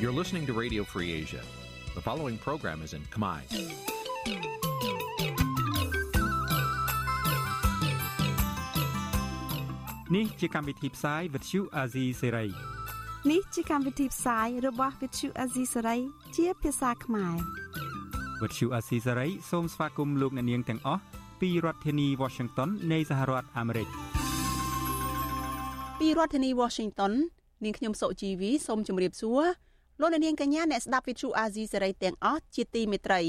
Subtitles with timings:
[0.00, 1.42] You're listening to Radio Free Asia.
[1.94, 3.40] The following program is in Khmer.
[10.14, 12.48] Nǐ ជាកម្មវិធីផ្សាយ Vuthu Azizi Serai
[13.30, 16.00] នេះជាកម្មវិធីផ្សាយរបស់ Vuthu Azizi Serai
[16.36, 17.36] ជាភាសាខ្មែរ
[18.40, 21.02] Vuthu Azizi Serai សូមស្វាគមន៍លោកអ្នកនាងទាំងអស់
[21.40, 23.90] ពីរដ្ឋធានី Washington នៃសហរដ្ឋអាមេរិក។
[26.00, 27.12] ពីរដ្ឋធានី Washington
[27.64, 29.42] នាងខ្ញុំសុជីវីសូមជម្រាបសួរ
[30.01, 33.21] លោកអ្នកនាងកញ្ញាអ្នកស្ដាប់វិទ្យុអាស៊ីសេរីទាំងអស់ជាទីមេត្រី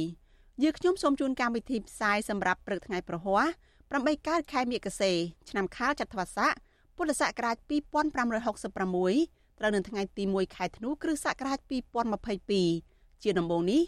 [0.62, 3.44] យើខ្ញុំសូមជូនកម្មវិធីផ្សាយសម្រាប់ព្រឹកថ្ងៃប្រហ័ស
[3.86, 5.12] 8កើតខែមិគសេ
[5.50, 6.52] ឆ្នាំខាលចត្វាស័ក
[6.96, 11.58] ពុទ្ធសករាជ2566ត្រូវនៅថ្ងៃទី1ខែធ្នូគ្រិស្តសករាជ
[12.40, 13.82] 2022ជាដំបូងនេះ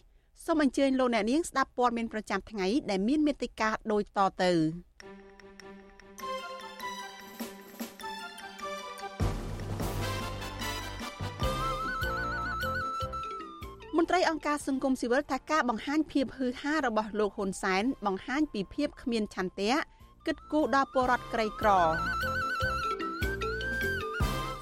[0.44, 4.52] សូមអញ្ជើញលោកអ្នកនាងស្ដាប់ព័ត៌មានប្រចាំថ្ងៃដែលមានមេត្តាដូចតទៅ
[13.96, 19.74] មន្ត្រីអង្គការសង្គមស៊ីវិលថាការបង្ហាញភាពហ៊ឺហារបស់លោកហ៊ុនសែនបង្ហាញពីភាពគ្មានឆន្ទៈ
[20.26, 21.68] គិតគូរដល់ពលរដ្ឋក្រីក្រ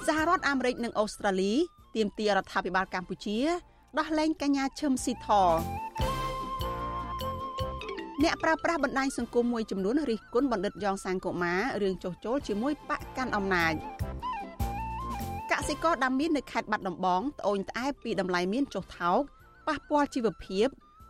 [0.06, 1.52] សហរដ្ឋអាមេរិកនិងអូស្ត្រាលី
[1.96, 3.38] ទាមទាររដ្ឋាភិបាលកម្ពុជា
[3.98, 5.28] ដោះលែងកញ្ញាឈឹមស៊ីធ
[8.22, 13.74] អ្នកប្រើប្រាស់បណ្ដាញសង្គមមួយចំនួនរិះគន់បណ្ឌិតយ៉ងសាងកូម៉ារឿងចោះចូលជាមួយបកកាន់អំណាច
[15.52, 19.20] កសិករដាំមៀននៅខេត្តបាត់ដំបងត្អូញត្អែពីតម្លៃមៀនចុះថោក
[19.66, 20.66] ប៉ះពាល់ជីវភាព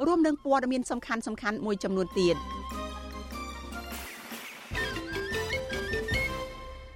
[0.06, 2.36] រួមនឹងព័ត៌មានសំខាន់សំខាន់មួយចំនួនទៀត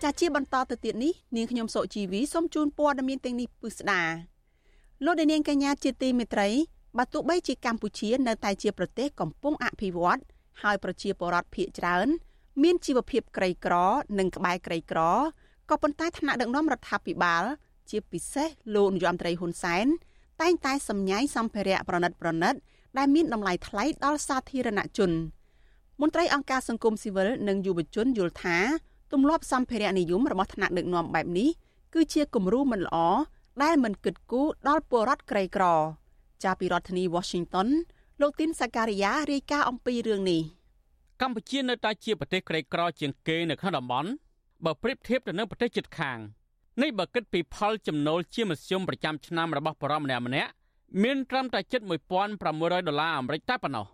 [0.02, 4.02] ចាជាបន្តទៅទៀតនេះនាងខ្ញុំសុជីវីសូមជូនព័ត៌មានទាំងនេះពិស្ដា
[5.04, 6.48] លោកនាងកញ្ញាជាទីមេត្រី
[6.98, 10.20] បើទោះបីជាកម្ពុជានៅតែជាប្រទេសកំពុងអភិវឌ្ឍ
[10.62, 12.06] ហើយប្រជាពលរដ្ឋភាគច្រើន
[12.62, 13.74] មានជីវភាពក្រីក្រ
[14.18, 15.00] និងក្បែរក្រីក្រ
[15.70, 17.44] ក៏ប៉ុន្តែថ្នាក់ដឹកនាំរដ្ឋាភិបាល
[17.90, 19.86] ជាពិសេសលោកនាយរដ្ឋមន្ត្រីហ៊ុនសែន
[20.42, 22.54] តែងតែសម្ញៃសម្ភារៈប្រណិតប្រណិត
[22.98, 25.10] ដែលមានតម្លៃថ្លៃដល់សាធារណជន
[26.00, 28.58] មន្ត្រីអង្គការសង្គមស៊ីវិលនិងយុវជនយល់ថា
[29.12, 31.48] ទម្លាប់សម្ភារៈនិយមរបស់ថ្នាក់ដឹកនាំបែបនេះ
[31.94, 32.96] គឺជាគំរូមិនល្អ
[33.62, 35.64] ដែលមិនគិតគូរដល់ពលរដ្ឋក្រីក្រ
[36.44, 37.68] ចាប់ពីរដ្ឋធានី Washington
[38.20, 40.42] លោកទីនសាការីយ៉ារាយការណ៍អំពីរឿងនេះ
[41.20, 44.10] កម្ពុជានៅតែជាប្រទេសក្រីក្រជាងគេនៅក្នុងតំបន់
[44.64, 46.18] បើប្រៀបធៀបទៅនឹងប្រទេសជិតខាង
[46.82, 50.50] នេះបើគិតពីផលចំណូលជាមធ្យមប្រចាំឆ្នាំរបស់បរិមម្នាក់ម្នាក់
[51.02, 51.80] មានត្រឹមតែជិត
[52.30, 53.86] 1600ដុល្លារអាមេរិកតែប៉ុណ្ណោះ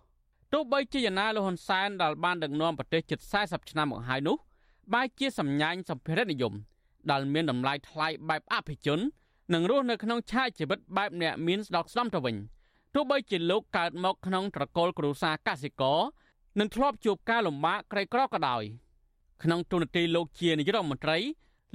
[0.53, 4.37] ទោះបីជាយ៉ាងណាលោកហ៊ុនសែនដែលបានដឹកនាំប្រទេសជិត40ឆ្នាំមកហើយនោះ
[4.93, 6.53] បែរជាសម្ញាញសម្ភារៈនិយម
[7.11, 8.99] ដែលមានតម្លៃថ្លៃបែបអភិជន
[9.53, 12.35] និងរស់នៅក្នុងឆាកជីវិតបែបអ្នកមានស្ដុកស្ដំទៅវិញ
[12.93, 15.99] ទោះបីជាលោកកើតមកក្នុងត្រកូលគ្រួសារកសិករ
[16.59, 18.63] និងធ្លាប់ជួបការលំបាកក្រីក្រក៏ដោយ
[19.43, 21.17] ក្នុងទូនាទីលោកជានាយករដ្ឋមន្ត្រី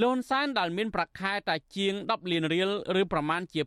[0.01, 3.61] លោកហ៊ុនសែនដែលមានប្រាក់ខែតែជាង10លានរៀលឬប្រមាណជា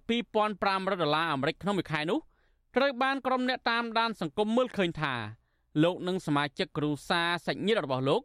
[0.47, 2.19] 2500ដុល្លារអាមេរិកក្នុងមួយខែនោះ
[2.75, 5.13] ត្រូវបានក្រុមអ្នកតាមដានសង្គមមើលឃើញថា
[5.83, 8.21] លោកនិងសមាជិកគ្រួសារសាច់ញាតិរបស់លោក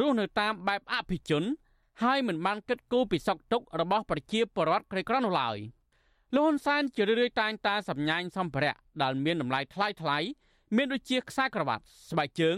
[0.00, 1.44] រស់នៅតាមបែបអភិជន
[2.02, 5.58] ហើយមិនបានគិតគូរពីសុខទុក្ខរបស់ប្រជាពលរដ្ឋក្រីក្រនោះឡើយ
[6.34, 10.18] លោកហ៊ុនសែនជារឿយៗតែងតែសម្ញែងសម្ភារៈដែលមានតម្លៃថ្លៃថ្លៃ
[10.76, 12.56] មានដូចជាខ្សែក្រវ៉ាត់ស្បែកជើង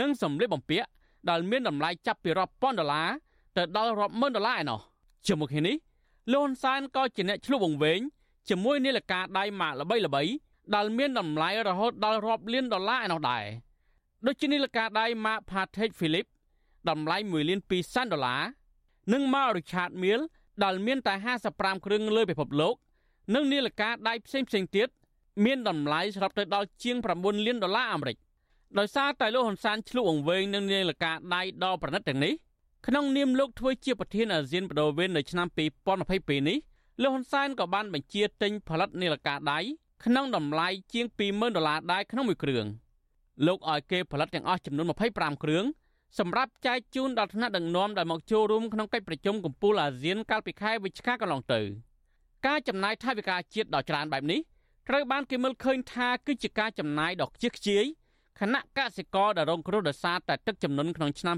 [0.00, 0.88] និងសម្លៀកបំពាក់
[1.30, 3.08] ដែលមានតម្លៃចាប់ពីរាប់ពាន់ដុល្លារ
[3.56, 4.80] ទៅដល់រាប់ម៉ឺនដុល្លារឯណោះ
[5.26, 5.76] ជាមួយគ្នានេះ
[6.32, 8.00] លន់សានក៏ជាអ្នកឆ្លុះវង្វេង
[8.48, 10.22] ជាមួយនាឡិកាដៃម៉ាកល្បីល្បី
[10.74, 13.44] ដែលមានតម្លៃរហូតដល់រាប់លានដុល្លារឯណោះដែរ
[14.26, 16.30] ដូចជានាឡិកាដៃម៉ាក Patek Philippe
[16.88, 18.42] តម្លៃ1លាន2សែនដុល្លារ
[19.12, 20.24] និងម៉ាក Richard Mille
[20.64, 21.14] ដែលមានតែ
[21.50, 22.74] 55គ្រឿងលើពិភពលោក
[23.34, 24.88] និងនាឡិកាដៃផ្សេងផ្សេងទៀត
[25.44, 28.16] មានតម្លៃសរុបទៅដល់ជាង9លានដុល្លារអាមេរិក
[28.78, 32.34] ដោយសារតែលោកហ៊ុនសែនឆ្លុះអង្វែងនឹងនាឡិកាដៃដ៏ប្រណិតទាំងនេះ
[32.86, 35.46] ក្នុងនាមលោកធ្វើជាប្រធានអាស៊ានបដូវវេននៅឆ្នាំ
[35.98, 36.58] 2022នេះ
[37.02, 39.60] លោកហ៊ុនសែនក៏បានបញ្ជាទិញផលិតនាឡិកាដៃ
[40.04, 42.66] ក្នុងតម្លៃជាង20,000ដុល្លារដែរក្នុងមួយគ្រឿង
[43.46, 45.64] លោកឲ្យគេផលិតទាំងអស់ចំនួន25គ្រឿង
[46.18, 51.60] សម្រាប់ចែកជូនដល់ថ្នាក់ដឹកនាំដែលមកចូលរួមក្នុងកិច្ចប្រជុំកំពូលអាស៊ានកាលពីខែវិច្ឆិកាកន្លងទៅ
[52.46, 54.40] ការចំណាយថវិកាជាតិដ៏ច្រើនបែបនេះ
[54.88, 57.84] ត្រូវបានគេមើលឃើញថាគឺជាការចំណាយដ៏ខ្ជិះខ្ជាយ
[58.40, 61.36] គណៈកសិករដែលរងគ្រោះដោយសារតែទឹកជំនន់ក្នុងឆ្នាំ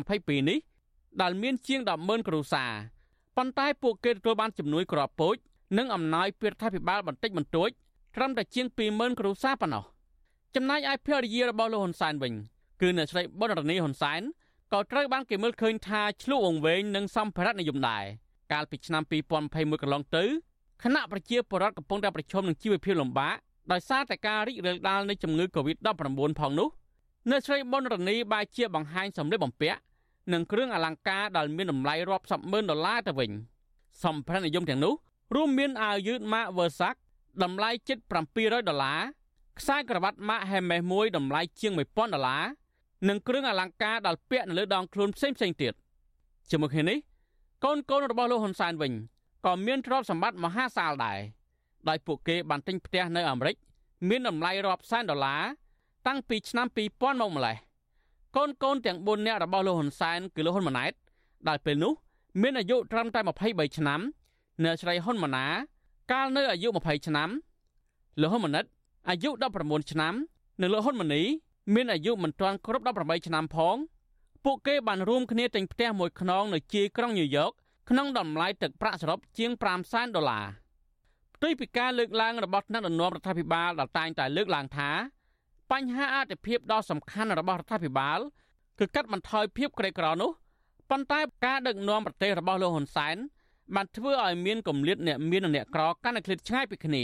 [0.00, 0.58] 2022នេះ
[1.22, 2.72] ដែលមានជាង100,000គ្រួសារ
[3.36, 5.36] ប៉ុន្តែពួកគេទទួលបានជំនួយក្របពូជ
[5.78, 7.70] និងអំណោយពីរដ្ឋាភិបាលបន្តិចបន្តួច
[8.16, 9.84] ត្រឹមតែជាង20,000គ្រួសារប៉ុណ្ណោះ
[10.54, 12.32] ចំណែកឯភរិយារបស់លោកហ៊ុនសែនវិញ
[12.80, 14.22] គឺអ្នកស្រីប៊ុនរនីហ៊ុនសែន
[14.72, 18.04] ក៏ត្រូវបានគេមើលឃើញថាឆ្លុះវង្វេងនឹងសម្ភារៈនិយមដែរ
[18.52, 19.02] កាលពីឆ្នាំ
[19.42, 20.24] 2021កន្លងទៅ
[20.82, 23.36] គណៈប្រជាពលរដ្ឋកំពុងតែប្រឈមនឹងជីវភាពលំបាក
[23.72, 25.88] ដោយសារតែការរីករាលដាលនៃជំងឺ Covid-19
[26.40, 26.68] ផងនោះ
[27.30, 29.80] អ្នកស្រីប៊ុនរនីបែជាបង្ហាញសម្លៀកបំពាក់
[30.32, 33.30] និងគ្រឿងអលង្ការដែលមានតម្លៃរាប់សិបម៉ឺនដុល្លារទៅវិញ
[34.04, 34.94] សម្ភារៈនិយមទាំងនោះ
[35.34, 36.98] រួមមានអាវយឺតម៉ាក Versace
[37.42, 37.98] តម្លៃជិត
[38.34, 39.00] 700ដុល្លារ
[39.58, 42.44] ខ្សែក្រវ៉ាត់ម៉ាក Hermes មួយតម្លៃជាង1000ដុល្លារ
[43.08, 45.72] និងគ្រឿងអលង្ការដែលពាក់នៅលើដងខ្លួនផ្សេងផ្សេងទៀត
[46.50, 46.98] ជាមួយគ្នានេះ
[47.64, 48.92] កូនកូនរបស់លោកហ៊ុនសែនវិញ
[49.46, 51.18] ក៏មានទ្រព្យសម្បត្តិមហាសាលដែរ
[51.88, 53.56] ដោយពួកគេបានទិញផ្ទះនៅអាមេរិក
[54.08, 55.42] មានតម្លៃរាប់សែនដុល្លារ
[56.06, 57.56] តាំងពីឆ្នាំ2000មកម្លេះ
[58.36, 60.92] កូនកូនទាំង4នាក់របស់លោកហ៊ុនសែនគឺលោកហ៊ុនម៉ាណែត
[61.48, 61.92] ដែលពេលនោះ
[62.42, 64.00] មានអាយុត្រឹមតែ23ឆ្នាំ
[64.64, 65.46] នៅស្រីហ៊ុនម៉ាណា
[66.12, 67.28] កាលនៅអាយុ20ឆ្នាំ
[68.20, 68.64] លោកហ៊ុនម៉ាណិត
[69.10, 69.30] អាយុ
[69.60, 70.14] 19ឆ្នាំ
[70.60, 71.22] និងលោកហ៊ុនម៉ាណី
[71.74, 73.76] មានអាយុមិនទាន់គ្រប់18ឆ្នាំផង
[74.44, 77.52] ពួកគេបានរួមគ្នាទិញផ្ទះមួយខ្នងនៅជាយក្រុងញូវយ៉ក
[77.90, 80.46] ក្នុងតម្លៃទឹកប្រាក់សរុបជាង5សែនដុល្លារ
[81.37, 84.89] ផ្ទុយពីការលើកឡើងរបស់ថ្នាក់ដឹកនាំរដ្ឋាភិបាលដែលតែងតែលើកឡើងថា
[85.71, 88.19] បញ្ហាអតិភិបដ៏សំខាន់របស់រដ្ឋាភិបាល
[88.79, 90.31] គឺកាត់បន្ថយភាពក្រីក្រនោះ
[90.89, 93.15] ប៉ុន្តែការដឹកនាំប្រទេសរបស់លោកហ៊ុនសែន
[93.75, 97.03] បានធ្វើឲ្យមានគម្លាតអ្នកមាននិងអ្នកក្រកាន់តែឃ្លាតឆ្ងាយពីគ្នា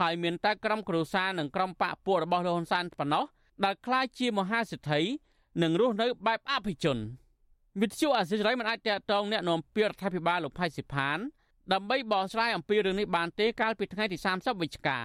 [0.00, 3.24] ហើយមានតែក្រុមគ្រួសារនិងក្រុមបកពួករបស់លោកហ៊ុនសែនប៉ុណ្ណោះ
[3.64, 5.00] ដែលក្លាយជាមហាសេដ្ឋី
[5.62, 6.98] និងរស់នៅបែបអភិជន
[7.80, 11.18] វិទ្យុអាស៊ីសេរីមិនអាចតតងแนะនាំពាក្យរដ្ឋាភិបាលលោកផៃសិផាន
[11.71, 14.99] ដើម្បីបកស្រាយអំពីរឿងនេះបានទេកាលពីថ្ងៃទី30វិច្ឆិកា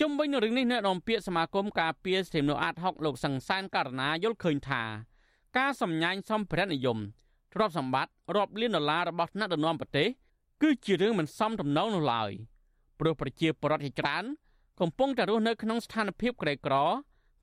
[0.00, 4.82] ជុំវិញនឹងរឿងនេះអ្នកនាំពាក្យសមាគមការពារសិទ្ធិមនុស្សអាត60លោកសង្សានករណាយល់ឃើញថា
[5.58, 6.98] ការសម្ញែងសម្ភារៈនិយម
[7.52, 10.08] ទ្រព្យសម្បត្តិរាប់លានដុល្លាររបស់ថ្នាក់ដឹកនាំប្រទេស
[10.62, 12.30] គឺជារឿងមិនសមទំនងនោះឡើយ
[13.00, 14.24] ព្រោះប្រជាពលរដ្ឋជាច្រើន
[14.80, 16.74] កំពុងតែរស់នៅក្នុងស្ថានភាពក្រីក្រ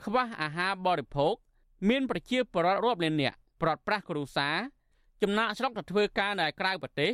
[0.04, 1.34] ខ្វះអាហារបរិភោគ
[1.90, 4.56] មានប្រជាពលរដ្ឋរាប់លាននាក់ប្រត់ប្រាស់គ្រួសារ
[5.22, 7.12] ចំណាក់ស្រុកទៅធ្វើការនៅក្រៅប្រទេស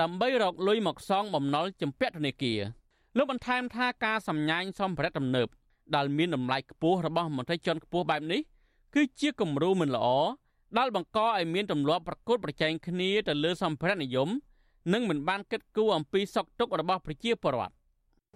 [0.00, 2.60] ដើម្បីរកលុយមកសងបំណុលជំពាក់ធនាគារ
[3.16, 5.48] លោកបន្ថែមថាការសម្ញែងសម្ភារៈទំនើប
[5.96, 8.40] ដែលមានតម្លៃខ្ពស់របស់មន្ត្រីជាន់ខ្ពស់បែបនេះ
[8.94, 10.06] គឺជាគំរូមិនល្អ
[10.78, 14.28] ដែលបង្កឲ្យមានទម្លាប់ប្រកួតប្រជែងគ្នាទៅលើសម្ភារៈនិយម
[14.92, 17.74] និងមិនបានគិតគូរអំពីសុខទុក្ខរបស់ប្រជាពលរដ្ឋ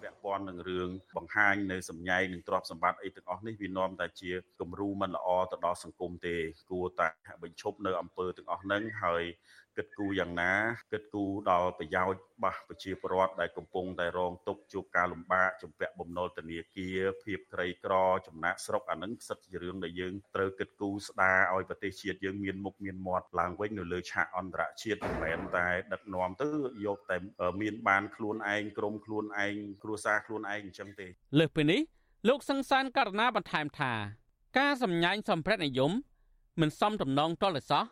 [0.03, 6.35] ពាក់ព័ន្ធនឹងរឿងបង្ហាញនៅសម្ញែងនឹងទ្រព្យសម្បត្តិអីទាំងអស់នេះវានាំតែជាគំរូមិនល្អទៅដល់សង្គមទេ
[6.69, 7.07] គួរតែ
[7.43, 9.23] បញ្ឈប់នៅអំពើទាំងអស់ហ្នឹងហើយ
[9.77, 10.53] គិតគូរយ៉ាងណា
[10.91, 17.93] គិតគូរដល់ប្រយោជន៍របស់ប្រជាពលរដ្ឋដែលកំពុងតែរងទុក្ខជួបការលំបាកជំពាក់បំណុលធនាគារភាពក្រីក្រ
[18.27, 26.49] ចំណាក់ស្រុកអានឹងសិតជារឿងដែលយើងត្រូវគិតគូរស្ដារឲ្យប្រទេសជាតិយើងមានមុខមានមាត់ឡើងវិញនៅលើឆាកអន្តរជាតិមិនមែនតែដឹកនាំទៅ
[26.85, 27.17] យកតែ
[27.61, 31.07] មានបានខ្លួនឯងក្រុមខ្លួនឯងគ្រួសារខ្លួនឯងអញ្ចឹងទេ
[31.39, 31.79] លើសពីនេះ
[32.29, 33.93] លោកសង្សានករណីបន្ថែមថា
[34.59, 35.91] ការសម្ញែងសម្ភារៈនិយម
[36.61, 37.83] មិនសមតំណងតលសោះ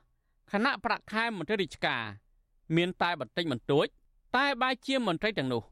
[0.51, 2.03] ខណៈប្រាក់ខែមន្ត្រីរាជការ
[2.75, 3.88] មានតែបន្តិចបន្តួច
[4.35, 5.63] តែបែរជាមន្ត្រីទាំងនោះ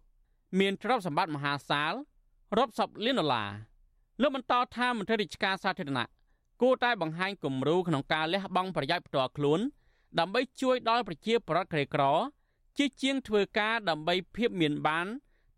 [0.59, 1.93] មានទ្រព្យសម្បត្តិមហាសាល
[2.57, 3.49] រាប់សិបលានដុល្លារ
[4.21, 6.07] លោកបន្តថាមន្ត្រីរាជការសាធារណៈ
[6.61, 9.59] គួរតែបង្ហាញគំរូក្នុងការលះបង់ប្រយោជន៍ផ្ទាល់ខ្លួន
[10.19, 12.03] ដើម្បីជួយដល់ប្រជាពលរដ្ឋក្រីក្រ
[12.77, 15.07] ជាជាងធ្វើការដើម្បីភាពមានបាន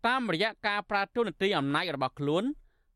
[0.06, 2.44] តាមរយៈការប្រើទូនាទីអំណាចរបស់ខ្លួន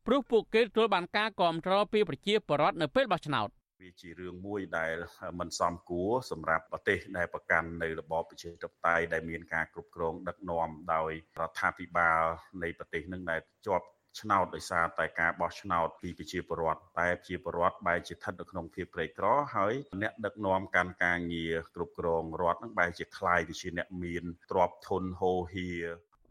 [0.05, 3.49] ព្រោះពួកគេទទួលបានការគ្រប់គ្រងពីប្រជាពលរដ្ឋនៅពេលបោះឆ្នោត
[3.80, 4.96] វាជារឿងមួយដែល
[5.40, 12.22] មិនសមគួរសម្រាប់ប្រទេសដែលប្រកាន់នៅរបបប្រជាធិបតេយ្យដែលមានការគ្រប់គ្រងដឹកនាំដោយរដ្ឋាភិបាល
[12.62, 13.86] នៃប្រទេសនឹងដែលជាប់
[14.20, 19.26] ឆ្នោតដោយសារតែការបោះឆ្នោតពីប្រជាពលរដ្ឋតែប្រជាពលរដ្ឋបែរជាស្ថិតនៅក្នុងភាពក្រីក្រ
[19.56, 25.70] ហើយអ្នកដឹកនាំកាន់ការងារគ្រប់គ្រងរដ្ឋនឹងបែរជាคล้ายទៅជាអ្នកមានទ្រព្យធនហូរហៀ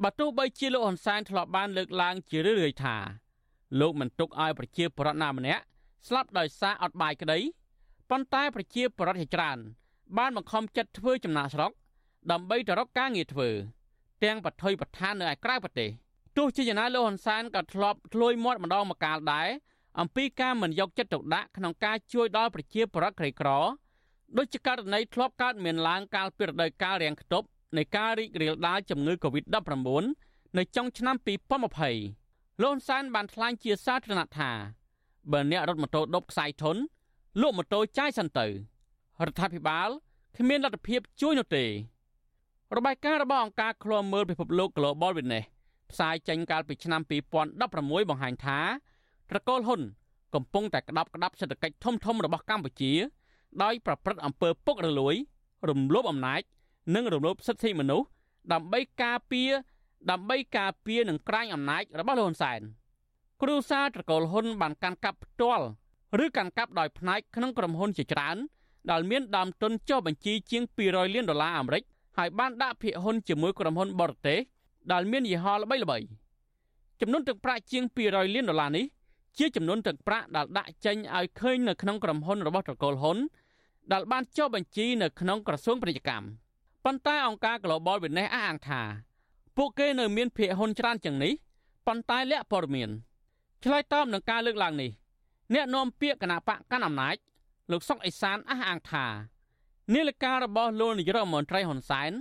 [0.04, 2.98] បើទោះបីជាលោកហ៊ុនសែនធ្លាប់បានលើកឡើងជារឿយៗថា
[3.80, 5.64] លោកមិនទុកឲ្យប្រជាពលរដ្ឋណាម្នាក់
[6.07, 7.39] ស្លាប់ដោយសារអត់បាយក្តី
[8.11, 9.59] ប៉ុន្តែប្រជាពលរដ្ឋជាច្រើន
[10.19, 11.73] បានបង្ខំចិត្តធ្វើចំណាកស្រុក
[12.31, 13.49] ដើម្បីទៅរកការងារធ្វើ
[14.25, 15.91] ទាំងបថុយប្រឋាននៅឯក្រៅប្រទេស
[16.37, 19.49] ទោះជាយ៉ាងណាលោកហ៊ុនសែនក៏ធ្លាប់ធ្លួយមាត់ម្ដងម្កាលដែរ
[20.01, 23.49] អំពីការមិនយកចិត្តទុកដាក់ក្នុងការជួយដល់ប្រជាពលរដ្ឋក្រីក្រ
[24.37, 30.05] ដូចជាករណីធ្លាប់កើតមានឡើងកាលពីរដូវកាលរាំងខ្ទប់នៃការរីករាលដាលជំងឺ Covid-19
[30.59, 31.17] នៅចុងឆ្នាំ
[31.89, 34.51] 2020លោកហ៊ុនសែនបានថ្លែងជាសាធារណៈថា
[35.33, 36.77] បើអ្នករត់ម៉ូតូដប់ខ្សែធន
[37.41, 38.47] លក់ម៉ូតូចាយសិនទៅ
[39.27, 39.89] រដ្ឋាភិបាល
[40.37, 41.65] គ្មានលទ្ធភាពជួយនោះទេ
[42.77, 45.47] របាយការណ៍របស់អង្គការឃ្លាំមើលពិភពលោក Global Witness
[45.91, 47.01] ផ្សាយចេញកាលពីឆ្នាំ
[47.57, 48.61] 2016បង្ហាញថា
[49.31, 49.81] ត្រកូលហ៊ុន
[50.35, 52.93] កំពុងតែក្តាប់ក្តាប់សេដ្ឋកិច្ចធំធំរបស់កម្ពុជា
[53.63, 55.15] ដោយប្រព្រឹត្តអំពើពុករលួយ
[55.69, 56.41] រំលោភអំណាច
[56.95, 58.07] និងរំលោភសិទ្ធិមនុស្ស
[58.53, 59.51] ដើម្បីការពារ
[60.11, 62.61] ដើម្បីការពារនិងក្រាញអំណាចរបស់លោកហ៊ុនសែន។
[63.43, 65.67] គ្រួសារត្រកូលហ៊ុនបានកាន់កាប់ផ្ទាល់
[66.25, 68.37] ឬកាន់កាប់ដោយផ្នែកក្នុងក្រុមហ៊ុនជាច្រើន
[68.91, 71.83] ដែលមានដើមទុនចុះបញ្ជីជាង200លានដុល្លារអាមេរិក
[72.19, 74.39] ហើយបានដាក់ភាគហ៊ុនជាមួយក្រុមហ៊ុនបរទេស
[74.93, 76.05] ដែលមានយីហោល្បីៗ
[77.01, 78.85] ចំនួនទឹកប្រាក់ជាង200លានដុល្លារនេះ
[79.39, 83.19] ជាចំនួនទឹកប្រាក់ដែលដាក់ចេញឲ្យឃើញនៅក្នុងក្រុមហ៊ុនរបស់ត្រកូលហ៊ុន
[83.93, 86.27] ដែលបានចុះបញ្ជីនៅក្នុងក្រសួងពាណិជ្ជកម្ម
[86.85, 88.83] ប៉ុន្តែអង្គការ Global Witness អះអាងថា
[89.57, 91.33] ពួកគេនៅមានភាគហ៊ុនច្រើនជាងនេះ
[91.87, 92.91] ប៉ុន្តែលាក់ព័ត៌មាន
[93.65, 94.91] ឆ្លើយតបនឹងការលើកឡើងនេះ
[95.55, 97.17] អ្នកនាំពាក្យគណៈបកកាន់អំណាច
[97.71, 99.07] លោកសុកអេសានអះអាងថា
[99.95, 102.13] នាឡិការបស់លោកនាយរដ្ឋមន្ត្រីហ៊ុនសែន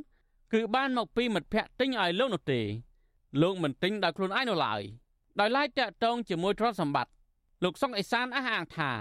[0.53, 2.61] គឺបានមកពីមិត្តភ័ក្តិទិញឲ្យលោកនោះទេ
[3.41, 4.81] លោកមិនទិញដោយខ្លួនឯងនោះឡើយ
[5.39, 7.11] ដោយឡែកតាក់ទងជាមួយទ្រព្យសម្បត្តិ
[7.63, 8.91] លោកសុកអេសានអះអាងថា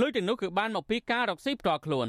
[0.00, 2.08] លុយទាំងនោះគឺបានមកពីការរកស៊ីផ្ទាល់ខ្លួន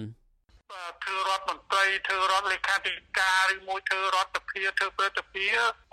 [1.03, 5.45] ធ្វើរដ្ឋមន្ត្រីធ្វើរដ្ឋលេខាធិការឬមួយធ្វើរដ្ឋសភាធ្វើព្រឹទ្ធសភា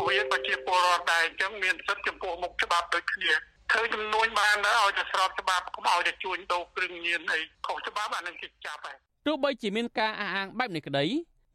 [0.07, 3.33] វាប្រជាពលរដ្ឋដែរអញ្ចឹងមានសិទ្ធិចំពោះមុខច្បាប់ដូចគ្នា
[3.73, 11.05] ធ្វើចំនួនបានទៅឲ្យតែស្របច្បាប់កុំឲ្យតែជួញដូរគ្រឿងញៀនអីខុសច្បាប់អានឹងគេចាប់ហើយទោះបីជាមានការអះអាងបែបនេះក្តី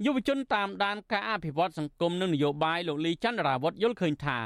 [0.05, 4.39] យុវជនតាមដានការអភិវឌ្ឍសង្គមនិងនយោបាយលោកលីចន្ទរាវុធយល់ឃើញថា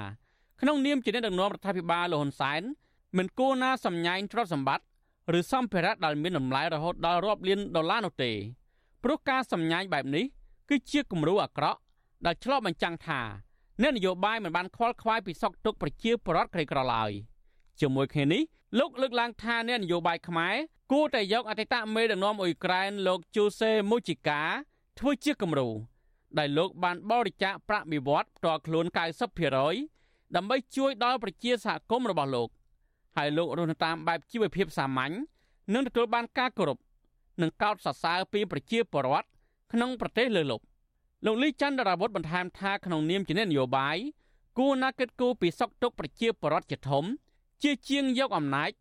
[0.62, 2.62] ក្នុងនាមជាអ្នកដឹកនាំរដ្ឋាភិបាលលោកហ៊ុនសែន
[3.18, 4.86] មិនគួរណាសម្ញែងទ្រព្យសម្បត្តិ
[5.40, 8.32] ឬសម្ភារៈដែលមានតម្លៃរហូតដល់រាប់លានដុល្លារនោះទេ
[9.04, 10.26] ព្រោះការសម្ញែងបែបនេះ
[10.70, 11.80] គឺជាគំរូអាក្រក់
[12.26, 13.22] ដែលឆ្លុះបញ្ចាំងថា
[13.82, 17.12] អ្នកនយោបាយមិនបានខ្វល់ខ្វាយពីសុខទុក្ខប្រជាពលរដ្ឋក្រីក្រឡើយ
[17.82, 18.42] ជាមួយគ្នានេះ
[18.80, 20.56] លោកលើកឡើងថាអ្នកនយោបាយខ្មែរ
[20.92, 24.42] គួរតែយកអតីតមេដឹកនាំអ៊ុយក្រែនលោកជូសេមូជីកា
[25.00, 25.70] ធ្វើជាគំរូ
[26.38, 28.86] ដែលលោកបានបរិច្ចាគប្រាក់បៀវត្សផ្ទាល់ខ្លួន
[29.60, 32.50] 90%ដើម្បីជួយដល់ប្រជាសហគមន៍របស់លោក
[33.18, 35.14] ហើយលោករស់នៅតាមបែបជីវភាពសាមញ្ញ
[35.74, 36.78] និងទទួលបានការគោរព
[37.42, 39.28] និងកោតសរសើរពីប្រជាពលរដ្ឋ
[39.72, 40.64] ក្នុងប្រទេសលើលប់
[41.26, 43.98] លោកលីច័ន្ទរាវុធបន្ថែមថាក្នុងនាមជានយោបាយ
[44.58, 47.06] គួរណាគិតគូរពីសុខទុក្ខប្រជាពលរដ្ឋជាធំ
[47.64, 48.72] ជាជាងយកអំណាច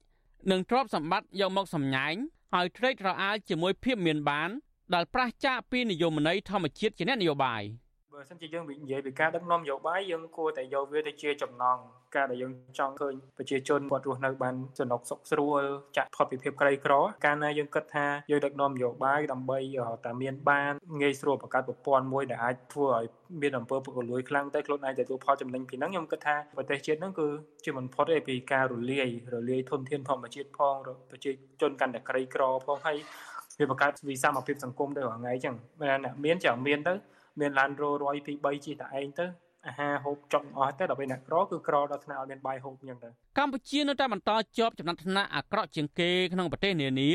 [0.50, 2.14] និងទ្រព្យសម្បត្តិយកមកសម្ញែង
[2.54, 4.50] ហើយត្រេកត្រអាលជាមួយភាពមានបាន
[4.94, 7.62] ដែលប្រះចាកពីនិយមន័យធម្មជាតិជាអ្នកនយោបាយ។
[8.20, 11.78] បើសិនជាយើងនិយាយពីការដឹកនាំនយោបាយយើងគួរតែយកវាទៅជាចំណង
[12.16, 15.62] ការដែលយើងចង់ឃើញប្រជាជនគាត់រស់នៅបានសនុកសុខស្រួល
[15.96, 16.92] ចាក់ផុតពីភាពក្រីក្រ
[17.26, 19.58] កាលណាយើងគិតថាយើងដឹកនាំនយោបាយដើម្បី
[20.06, 23.04] តែមានបានងាយស្រួលបង្កើតប្រព័ន្ធមួយដែលអាចធ្វើឲ្យ
[23.42, 27.28] មានអំពើពុករលួយខ្លាំងទៅខ្លួនឯងទទួលផលចំណេញពីហ្នឹងខ្ញុំគិតថាប្រទេសជាតិហ្នឹងគឺ
[27.64, 30.74] ជាមិនផុតទេពីការរលាយរលាយធនធានធម្មជាតិផង
[31.10, 32.96] ប្រជាជនកាន់តែក្រីក្រផងហើយ
[33.58, 35.56] វាបង្កើតវិសមភាពសង្គមទៅរាល់ថ្ងៃអញ្ចឹង
[36.04, 36.94] អ្នកមាន chẳng មានទៅ
[37.40, 39.26] មានឡានររយពី3ជិះតែឯងទៅ
[39.66, 43.08] អាហារហូបចុកអស់ទៅដល់ពេលអ្នកក្រគឺក្រដល់ថ្នាក់ឲ្យមានបាយហូបអញ្ចឹងទៅ
[43.38, 47.10] កម្ពុជានៅតែបន្តជាប់ចំណាត់ថ្នាក់អាក្រក់ជាងគេក្នុងប្រទេសនានា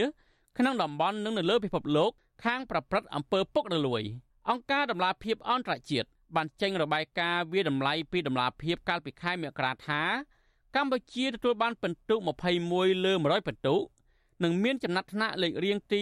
[0.58, 2.12] ក្នុងតំបន់និងនៅលើពិភពលោក
[2.46, 4.04] ខាងប្រព្រឹត្តអំពើពុករលួយ
[4.50, 10.02] អង្គការដំឡាភិបអន្តរជាតិបានចេញរបាយការណ៍វាតម្លៃពីដំឡាភិបកាលពីខែមករាថា
[10.76, 12.16] កម្ពុជាទទួលបានពិន្ទុ
[12.62, 13.76] 21លើ100ពិន្ទុ
[14.44, 16.00] និងមានចំណាត់ថ្នាក់លេខរៀងទី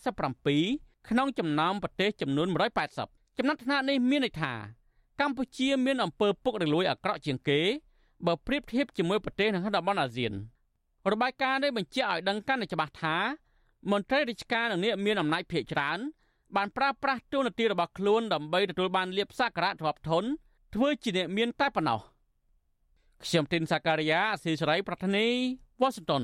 [0.00, 4.52] 157ក្នុងចំណោមប្រទេសចំនួន180 ចំណាត់ថ្នាក់នេះមានន័យថា
[5.20, 7.60] កម្ពុជាមានអំពើពុករលួយអាក្រក់ជាងគេ
[8.26, 10.32] បើប្រៀបធៀបជាមួយប្រទេសនៅតំបន់អាស៊ាន
[11.12, 13.16] របាយការណ៍នេះបញ្ជាក់ឲ្យដឹងកាន់តែច្បាស់ថា
[13.90, 15.98] មន្ត្រីរាជការនិងអ្នកមានអំណាចភាគច្រើន
[16.56, 20.24] បានប្រើប្រាស់ទូនាទីរបស់ខ្លួនដើម្បីទទួលបានលៀបសក្ការៈទ្រព្យធន
[20.74, 22.00] ធ្វើជាអ្នកមានតែប៉ុណ្ណោះ
[23.24, 25.26] ខ្ញុំទីនសាការីយ៉ាអស៊ីសេរីប្រធានី
[25.80, 26.22] វ៉ាស៊ីនតោន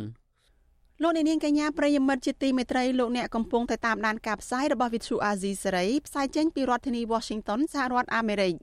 [1.03, 8.55] លោកអ្នកនាងកញ្ញាប្រិយមិត្តជាទីមេត្រីលោកអ្នកកំពុងតែតាមដានការផ្សាយរបស់ Vithu Azizi សេរីផ្សាយចេញពីរដ្ឋធានី Washington សហរដ្ឋអាមេរិក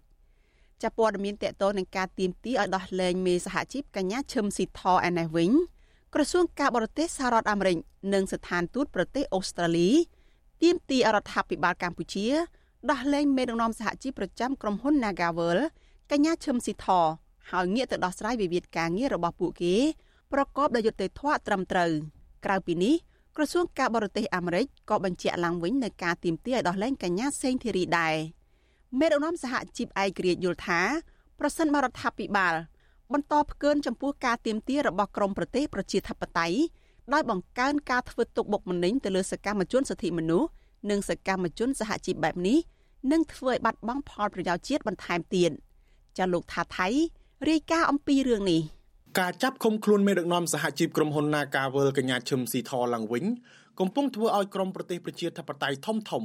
[0.81, 5.51] ចាប់ព័ត៌មានតកតនឹងការទៀមទីឲ្យដោះលែងមេសហជីពកញ្ញាឈឹមស៊ីធឯនេះវិញ
[6.13, 7.77] ក្រសួងការបរទេសសហរដ្ឋអាមេរិក
[8.13, 9.89] និងស្ថានទូតប្រទេសអូស្ត្រាលី
[10.61, 12.27] ទៀមទីរដ្ឋាភិបាលកម្ពុជា
[12.91, 15.59] ដោះលែងមេដឹកនាំសហជីពប្រចាំក្រុមហ៊ុន Nagavel
[16.11, 16.87] កញ្ញាឈឹមស៊ីធ
[17.51, 19.75] ហើយងាកទៅដោះស្រាយវិវាទការងាររបស់ពួកគេ
[20.31, 21.93] ប្រកបដោយយុត្តិធម៌ត្រឹមត្រូវ។
[22.45, 22.95] ក្រៅពីនេះ
[23.35, 28.15] ក្រសួងការបរទេសអាមេរិកក៏បញ្ជាក់ឡើងវិញនៅការទៀមទាឲ្យដោះលែងកញ្ញាសេងធីរីដែរ
[28.99, 30.81] មេដឹកនាំសហជីពឯករាជ្យយល់ថា
[31.39, 32.55] ប្រសិនបរដ្ឋាភិបាល
[33.13, 36.57] បន្តផ្កើនចំពោះការទៀមទារបស់ក្រមប្រទេសប្រជាធិបតេយ្យ
[37.13, 40.49] ដោយបង្កើនការធ្វើទុកបុកម្នេញទៅលើសកម្មជនសិទ្ធិមនុស្ស
[40.89, 42.59] និងសកម្មជនសហជីពបែបនេះ
[43.11, 45.51] នឹងធ្វើឲ្យបាត់បង់ផលប្រយោជន៍ជាតិបន្ថែមទៀត
[46.17, 46.87] ចាលោកថាថៃ
[47.49, 48.61] រាយការណ៍អំពីរឿងនេះ។
[49.19, 53.25] ការចាប់ឃុំខ្លួនមេដឹកនាំសហជីពក្រុមហ៊ុន Nagavel កញ្ញាឈឹមស៊ីធឡើងវិញ
[53.79, 56.23] កំពុងធ្វើឲ្យក្រមប្រទេសប្រជាធិបតេយ្យធំធំ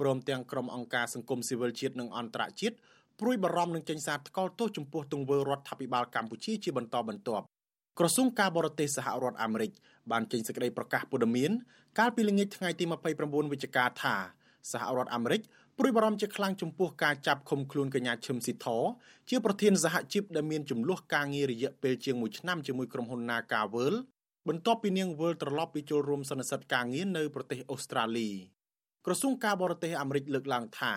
[0.00, 2.76] ព្រមទាំងក្រុមអង្គការសង្គមស៊ីវិលជាតិនិងអន្តរជាតិ
[3.20, 7.44] ព្រួយបារម្ភនឹងចេញសារថ្កោលទោសចំពោះទង្វើរដ្ឋាភិបាលកម្ពុជាជាបន្តបន្ទាប់
[7.98, 9.70] ក្រសួងការបរទេសសហរដ្ឋអាមេរិក
[10.10, 11.50] បានចេញសេចក្តីប្រកាសព័ត៌មាន
[11.98, 12.84] កាលពីល្ងាចថ្ងៃទី
[13.18, 14.14] 29វិច្ឆិកាថា
[14.72, 15.40] សហរដ្ឋអាមេរិក
[15.78, 18.66] ព្រួយបារម្ភជាខ្លាំងចំពោះការចាប់ឃុំខ្លួនកញ្ញាឈឹមស៊ីធ
[19.30, 23.94] ជាប្រធានសហជីពដែលមានចំនួនការងាររយៈពេលជាង1ឆ្នាំជាមួយក្រុមហ៊ុន Nagavel
[24.48, 28.30] បន្ទាប់ពីនាងវិលត្រឡប់ពីចូលរួមសន្និសីទការងារនៅប្រទេសអូស្ត្រាលី
[29.06, 30.92] ក្រសួងការបរទេសអាមេរិកលើកឡើងថា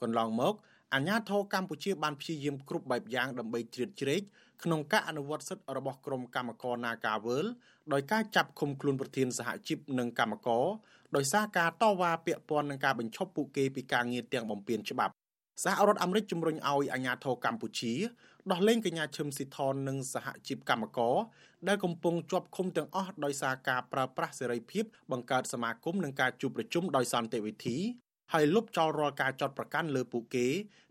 [0.00, 0.54] កន្លងមក
[0.94, 4.22] អាញាធរកម្ពុជាបានព្យាយាមគ្រប់បែបយ៉ាងដើម្បីជ្រៀតជ្រែក
[4.62, 7.46] ក្នុងការអនុវត្តសិទ្ធិរបស់ក្រុមកម្មករ Nagavel
[7.92, 10.64] ដោយការចាប់ឃុំខ្លួនប្រធានសហជីពនិងកម្មករ
[11.16, 15.12] ដោយសារការតវ៉ាពាក់ព័ន្ធនឹងការបញ្ឈប់ពួកគេពីការងារទាំងបំពេញច្បាប់
[15.64, 17.94] សហរដ្ឋអាមេរិកជំរុញឲ្យអាជ្ញាធរកម្ពុជា
[18.50, 21.16] ដោះលែងកញ្ញាឈឹមស៊ីថននិងសហជីពកម្មករ
[21.68, 27.78] ដែលកំពុងជាប់ឃុំទាំងអស់ដោយសារការប្រើប្រាស់សេរីភាពបង្កើតសមាគមនិងការជួបប្រជុំដោយសន្តិវិធី
[28.32, 30.46] ហើយលុបចោលរាល់ការចាត់ប្រកាន់លើពួកគេ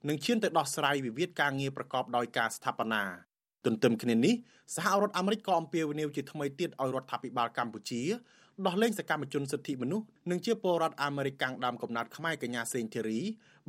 [0.07, 3.28] និងឈានទៅដោះស្រាយវិវាទការងារប្រកបដោយការស្ថាបនា
[3.65, 4.33] ទន្ទឹមគ្នានេះ
[4.75, 8.01] សហរដ្ឋអាមេរិកក៏អំពាវនាវជាថ្មីទៀតឲ្យរដ្ឋាភិបាលកម្ពុជា
[8.65, 13.19] ដោះលែងសកម្មជនសិទ្ធិមនុស្សនិងជាពលរដ្ឋអាមេរិកកាំងដើមកំណត់ខ្មែរកញ្ញាសេងធីរី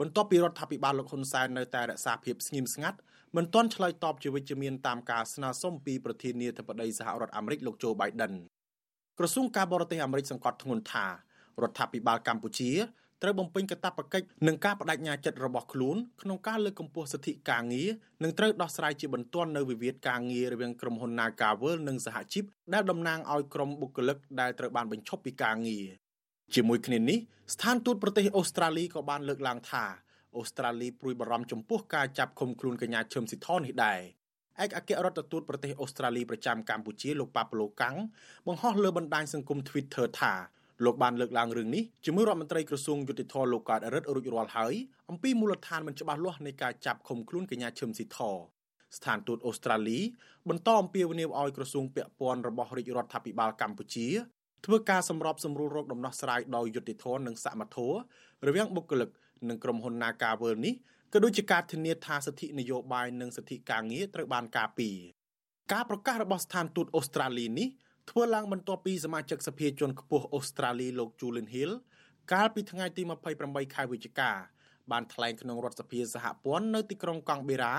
[0.01, 2.99] បន្ទាប់ពីរដ្ឋាភិបាលលោកហ៊ុនសែននៅតែរក្សាភាពស្ងៀមស្ងាត់
[3.37, 8.33] មិនទាន់ឆ្លើយតបជាវិជ្ជមានតាមការស្នើសុំពីប្រធានាធិបតីសហរដ្ឋអាមេរិកលោកโจ Biden
[9.19, 11.07] ក្រសួងការបរទេសអាមេរិកសង្កត់ធ្ងន់ថា
[11.63, 12.71] រដ្ឋាភិបាលកម្ពុជា
[13.23, 17.89] ត្រូវបំពេញកាតព្វកិច្ចនិងការបដិញ្ញាចិត្តរបស់ខ្លួនក្នុងការលើកកម្ពស់សិទ្ធិការងារ
[18.23, 25.87] និងត្រូវដោះស្រាយជាបន្ទាន់នៅវិវាទការងាររវាងក្រុមហ៊ុន Nagavel និងសហជីពដែលតំណាងឲ្យក្រុមបុគ្គលិកដែលត្រូវបានបញ្ឈប់ពីការងារ
[26.55, 27.19] ជាមួយគ្នានេះ
[27.55, 29.85] ស្ថានទូតប្រទេសអូស្ត្រាលីក៏បានលើកឡើងថា
[30.37, 34.01] អូស្ត្រាលីព្រួយបារម្ភចំពោះការចាប់ឃុំខ្លួនកញ្ញាឈឹមស៊ីថននេះដែរ
[34.63, 37.97] ឯកអគ្គរដ្ឋទូតប្រទេសអូស្ត្រាលីប្រចាំកម្ពុជាលោកប៉ាប្លូកាំង
[38.47, 40.35] បង្ហោះលើបណ្ដាញសង្គម Twitter ថា
[40.85, 44.75] លោកបានលើកឡើងរឿងនេះជាមួយរដ្ឋមន្ត្រីក្រសួងយុតិធម៌លោកកើតរិទ្ធរួចរាល់ហើយ
[45.11, 48.19] អំពីមូលដ្ឋានមិនច្បាស់លាស់នៃការចាប់ឃុំខ្លួនកញ្ញាឈឹមស៊ីធ
[48.97, 49.99] ស្ថានទូតអូស្ត្រាលី
[50.49, 54.09] បន្តអំពាវនាវឲ្យក្រសួងពាក់ព័ន្ធរបស់រាជរដ្ឋាភិបាលកម្ពុជា
[54.67, 57.89] ធ្វើការសម្របសម្រួលរោគដំណោះស្រាយដោយយុតិធម៌និងសមត្ថភា
[58.43, 59.09] ពរវាងបុគ្គលិក
[59.49, 60.75] និងក្រុមហ៊ុន Nagavel នេះ
[61.13, 64.97] ក៏ដូចជាការធានាថាសិទ្ធិនយោបាយនិងសិទ្ធិការងារត្រូវបានការពារ
[65.73, 67.69] ការប្រកាសរបស់ស្ថានទូតអូស្ត្រាលីនេះ
[68.11, 71.73] ធ្វើឡើងបន្ទាប់ពីសមាជិកសភាជាន់ខ្ពស់អូស្ត្រាលីលោក Julian Hill
[72.33, 73.03] កាលពីថ្ងៃទី
[73.39, 74.31] 28ខែវិច្ឆិកា
[74.91, 77.75] បានថ្លែងក្នុងរដ្ឋសភាសហព័ន្ធនៅទីក្រុងកង់បេរ៉ា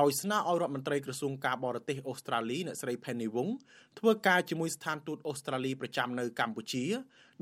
[0.00, 3.50] ដោយស្នើឲ្យរដ្ឋមន្ត្រីក្រសួងការបរទេសអូស្ត្រាលីអ្នកស្រី Penny Wong
[3.98, 6.84] ធ្វើការជាមួយស្ថានទូតអូស្ត្រាលីប្រចាំនៅកម្ពុជា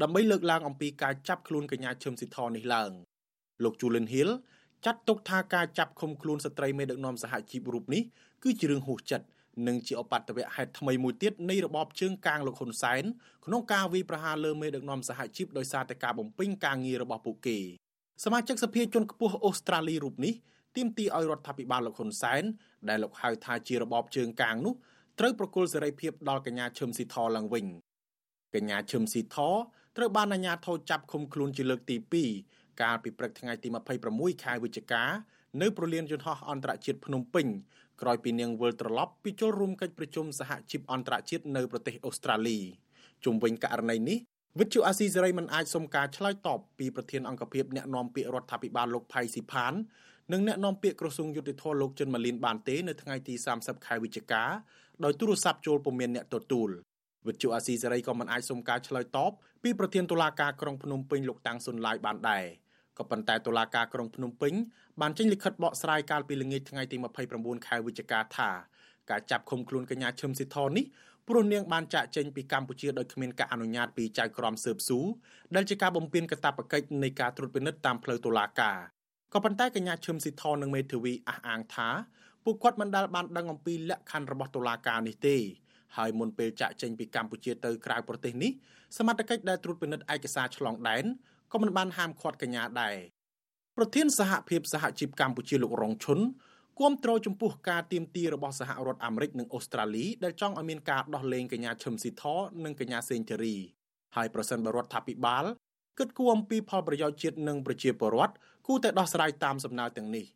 [0.03, 2.91] ដើម្បីលើកឡើងអំពីការចាប់ខ្លួនកញ្ញាឈឹមស៊ីធនេះឡើង
[3.65, 4.31] លោក Julian Hill
[4.85, 8.03] ចាត់ទុកថាការចាប់ឃុំខ្លួនស្ត្រីមេដឹកនាំសហជីពរូបនេះ
[8.43, 9.27] គឺជារឿងហួសចិត្ត
[9.67, 13.03] និងជាអបតវៈហេតុថ្មីមួយទៀតនៃរបបជើងកាងលោកហ៊ុនសែន
[13.47, 17.59] ក្នុងការវាយប្រហារលើមេដឹកនាំសហជីពដោយសារតែការបំពេញការងាររបស់ពួកគេ
[18.25, 20.35] សមាជិកសភាជាន់ខ្ពស់អូស្ត្រាលីរូបនេះ
[20.77, 22.43] ទាមទារឲ្យរដ្ឋាភិបាលលោកហ៊ុនសែន
[22.89, 24.75] ដែលលោកហៅថាជារបបជើងកាងនោះ
[25.19, 27.67] ត្រូវប្រគល់សេរីភាពដល់កញ្ញាឈឹមស៊ីធឡើងវិញ
[28.55, 29.37] កញ្ញាឈឹមស៊ីធ
[29.97, 31.97] ត្រូវបានអាជ្ញាធរចាប់ឃុំខ្លួនជាលើកទី
[32.41, 33.69] 2កាលពីព្រឹកថ្ងៃទី
[34.07, 35.05] 26ខែវិច្ឆិកា
[35.63, 37.47] នៅប្រលានយន្តហោះអន្តរជាតិភ្នំពេញ
[38.03, 42.59] ក្រោយពីនាងវិលត្រឡប់ពីចូលរួមកិច្ចប្រជុំសហជីពអន្តរជាតិនៅប្រទេសអូស្ត្រាលី
[43.25, 44.19] ជុំវិញករណីនេះ
[44.59, 49.73] វិទ្យុអាស៊ីសេរីមិនអាចសុំការឆ្លើយតបពីប្រធានអង្គភិបអ្នកណែនាំពាក្យរដ្ឋាភិបាលលោកផៃស៊ីផាន
[50.33, 54.43] និងអ្នកនាំពាក្យក្រសួងយុតិធម៌លោកចិនម៉ាលីនបានទេនៅថ្ងៃទី30ខែវិច្ឆិកា
[55.05, 56.69] ដោយទូរស័ព្ទចូលពុំមានអ្នកទទួល
[57.27, 62.45] វិទ្យុអាស៊ីសេរីក៏មិនអាចសុំការឆ្លើយតបពីប្រធានតុលាការក្រុងភ្នំពេញលោកតាំងសុនឡាយបានដែរ
[62.99, 64.55] ក៏ប៉ុន្តែតុលាការក្រុងភ្នំពេញ
[65.01, 66.97] បានចេញលិខិតបកស្រាយកាលពីល្ងាចថ្ងៃទី
[67.33, 68.51] 29ខែវិច្ឆិកាថា
[69.11, 70.85] ការចាប់ឃុំខ្លួនកញ្ញាឈឹមស៊ីធននេះ
[71.29, 75.01] ព្រោះនាងបានចាក់ចេញពីកម្ពុជាដោយគ្មានការអនុញ្ញាតពីចៅក្រមស៊ើបស៊ូ
[75.55, 78.79] ដែលជាការបំពានកាតព្វកិច្ចនៃការត្រួតពិនិត្យតាមផ្លូវតុលាការ
[79.33, 81.89] ក៏ប៉ុន្តែកញ្ញាឈឹមស៊ីធននិងមេធាវីអះអាងថា
[82.45, 85.37] ពួកគាត់មិនដែលបានដឹងអំពីលក្ខខណ្ឌរបស់តុលាការនេះទេ
[85.97, 88.51] ហើយមុនពេលចាក់ចេញពីកម្ពុជាទៅក្រៅប្រទេសនេះ
[88.99, 91.05] សមត្ថកិច្ចដែលត្រួតពិនិត្យឯកសារឆ្លងដែន
[91.53, 92.97] ក៏មិនបានហាមឃាត់កញ្ញាដែរ
[93.77, 96.19] ប្រធានសហភាពសហជីពកម្ពុជាលោករងឈុន
[96.81, 102.25] គាំទ្រចំពោះការទៀមទីរបស់សហរដ្ឋអាមេរិកនិងអូស្ត្រាលីដែលចង់ឲ្យមានការដោះលែងកញ្ញាឈឹមស៊ីធ
[102.65, 103.57] និងកញ្ញាសេងធារី
[104.17, 105.45] ហើយប្រសិនបរដ្ឋាភិបាល
[105.99, 108.35] គិតគូរអំពីផលប្រយោជន៍ជាតិនិងប្រជាពលរដ្ឋ
[108.67, 110.27] គួរតែដោះស្រាយតាមសំណើទាំងនេះ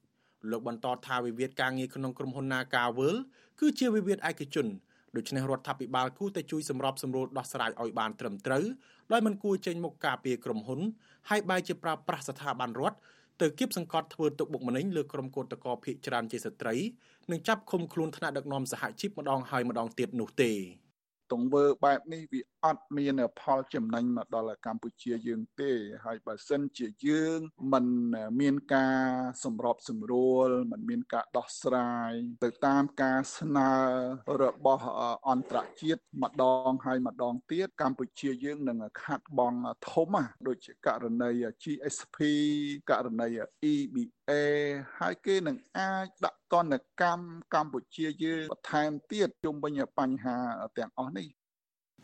[0.50, 3.14] លោកបន្តថាវិវាទការងារក្នុងក្រុមហ៊ុន Nagavel
[3.60, 4.66] គឺជាវិវាទឯកជន
[5.16, 8.64] ដូច្នេះរដ្ឋាភិបាលគួរតែជួយសម្របសម្រួលដោះស្រាយឲ្យបានត្រឹមត្រូវ
[9.12, 10.80] ដោយមិនគួរចេញមុខការពារក្រុមហ៊ុន
[11.30, 12.98] ហើយបែរជាប្រើប្រាស់ស្ថាប័នរដ្ឋ
[13.40, 16.74] ទៅគៀបសង្កត់ធ្វើទុកបុកម្នេញលើក្រុមកោតក្រភៀកច្រើនជាស្ត្រី
[17.30, 20.50] និងចាប់ឃុំខ្លួនថ្នាក់ដឹកនាំសហជីពម្ដងហើយម្ដងទៀតនោះទេ
[21.32, 25.72] ទង្វើបែបនេះវាអត់មានផលចំណេញមកដល់កម្ពុជាយើងទេ
[26.04, 27.38] ហើយបើសិនជាយើង
[27.72, 27.86] មិន
[28.40, 29.02] មានការ
[29.44, 32.12] សម្របសម្រួលមិនមានការដោះស្រាយ
[32.44, 33.70] ទៅតាមការស្នើ
[34.42, 34.86] របស់
[35.28, 39.54] អន្តរជាតិម្ដងហើយម្ដងទៀតកម្ពុជាយើងនឹងខាត់បង
[39.90, 40.14] ធំ
[40.46, 41.30] ដូចជាករណី
[41.62, 42.18] GSP
[42.90, 43.28] ករណី
[43.72, 44.15] EBA
[45.00, 50.36] ហើយគេនឹងអាចដាក់ទណ្ឌកម្មកម្ពុជាយើងបន្ថែមទៀតជុំវិញបញ្ហា
[50.78, 51.26] ទាំងអស់នេះ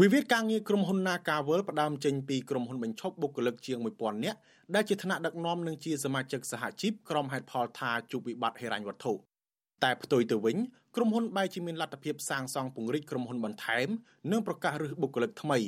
[0.01, 4.39] វិវាទការងារក្រុមហ៊ុន Nagavel ផ្ដើមចេញពីក្រុមហ៊ុនបញ្ឈប់បុគ្គលិកជាង1000នាក់
[4.75, 9.13] ដែលជាថ្នាក់ដឹកនាំនិងជាសមាជិកសហជីពក្រុមហេតុផលថាជួបវិបត្តិហិរញ្ញវត្ថុ
[9.85, 10.57] តែផ្ទុយទៅវិញ
[10.97, 13.89] ក្រុមហ៊ុនបែរជាមានលទ្ធភាពសាងសង់ពង្រីកក្រុមហ៊ុនបន្ថែម
[14.31, 15.59] និងប្រកាសរើសបុគ្គលិកថ្មី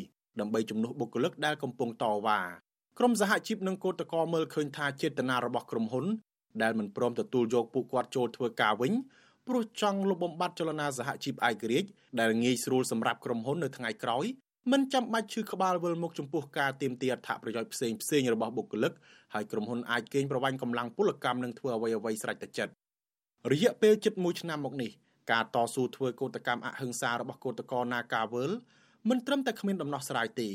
[0.40, 2.40] ដើម្បីជំនួសបុគ្គលិកដែលកំពុងតវ៉ា
[2.99, 6.07] ក្រុមសហជីពនិងគឧតកោមើលឃើញថាចេតនារបស់ក្រុមហ៊ុន
[6.62, 8.93] ដែលមិនព្រមទទួលយកពួកគាត់ចូលធ្វើការវិញ
[9.49, 11.88] ព្រោះចង់លុបបំបាត់ចលនាសហជីពឯករាជ្យ
[12.21, 14.25] ដែលងាយស្រួលសម្រាប់ក្រុមហ៊ុននៅថ្ងៃក្រោយ
[14.73, 18.93] មិនចាំបាច់ឈឺក្បាលវិលមុខចំពោះការទៀមទាអត្ថប្រយោជន៍ផ្សេងផ្សេងរបស់បុគ្គលិក
[19.35, 22.73] ហើយក្រុមហ៊ុនអាចកេងប្រវ័ញ្ចកម្លាំងពលកម្មនិងធ្វើអ្វីអ្វីស្រេចតែចិត្ត
[23.53, 24.90] រយៈពេលជិត1ឆ្នាំមកនេះ
[25.33, 28.53] ការតស៊ូធ្វើកោតកម្មអហិង្សារបស់កោតក្រ Nagawal
[29.09, 30.49] មិនត្រឹមតែគ្មានដំណោះស្រាយទេ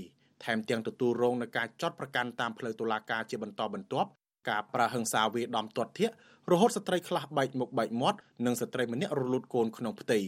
[0.43, 4.09] ថែមទាំងទទួលរងនឹងការចាត់ប្រកាន់តាមផ្លូវតុលាការជាបន្តបន្ទាប់
[4.49, 6.13] ការប្រើហិង្សាវាដំទាត់ធាក់
[6.51, 10.19] រហូតស្ត្រីខ្លះបែកមុខបែកមាត់និងស្ត្រីម្នាក់រលូតកូនក្នុងផ្ទៃ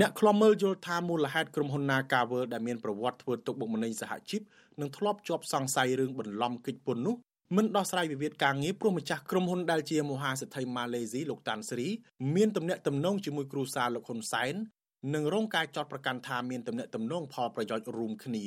[0.00, 4.42] អ្នកខ្លំមើលយល់ថាមូលហេតុក្រុមហ៊ុន Nagawer ដែលមានប្រវត្តិធ្វើទុកបុកម្នេញសហជីព
[4.80, 7.16] និងធ្លាប់ជាប់សង្ស័យរឿងបន្លំកិច្ចពន្ធនោះ
[7.56, 11.86] មិនដោះស្រាយវិវាទការងារព្រោះម្ចាស់ក្រុមហ៊ុនដែលជាមហាសេដ្ឋីម៉ាឡេស៊ីលោកតាន់ស្រី
[12.34, 14.54] មានទំនាក់ទំនងជាមួយគ្រូសាលោកហ៊ុនសែន
[15.14, 18.44] និងរងការចោទប្រកាន់ថាមានទំនាក់ទំនងផលប្រយោជន៍រួមគ្នា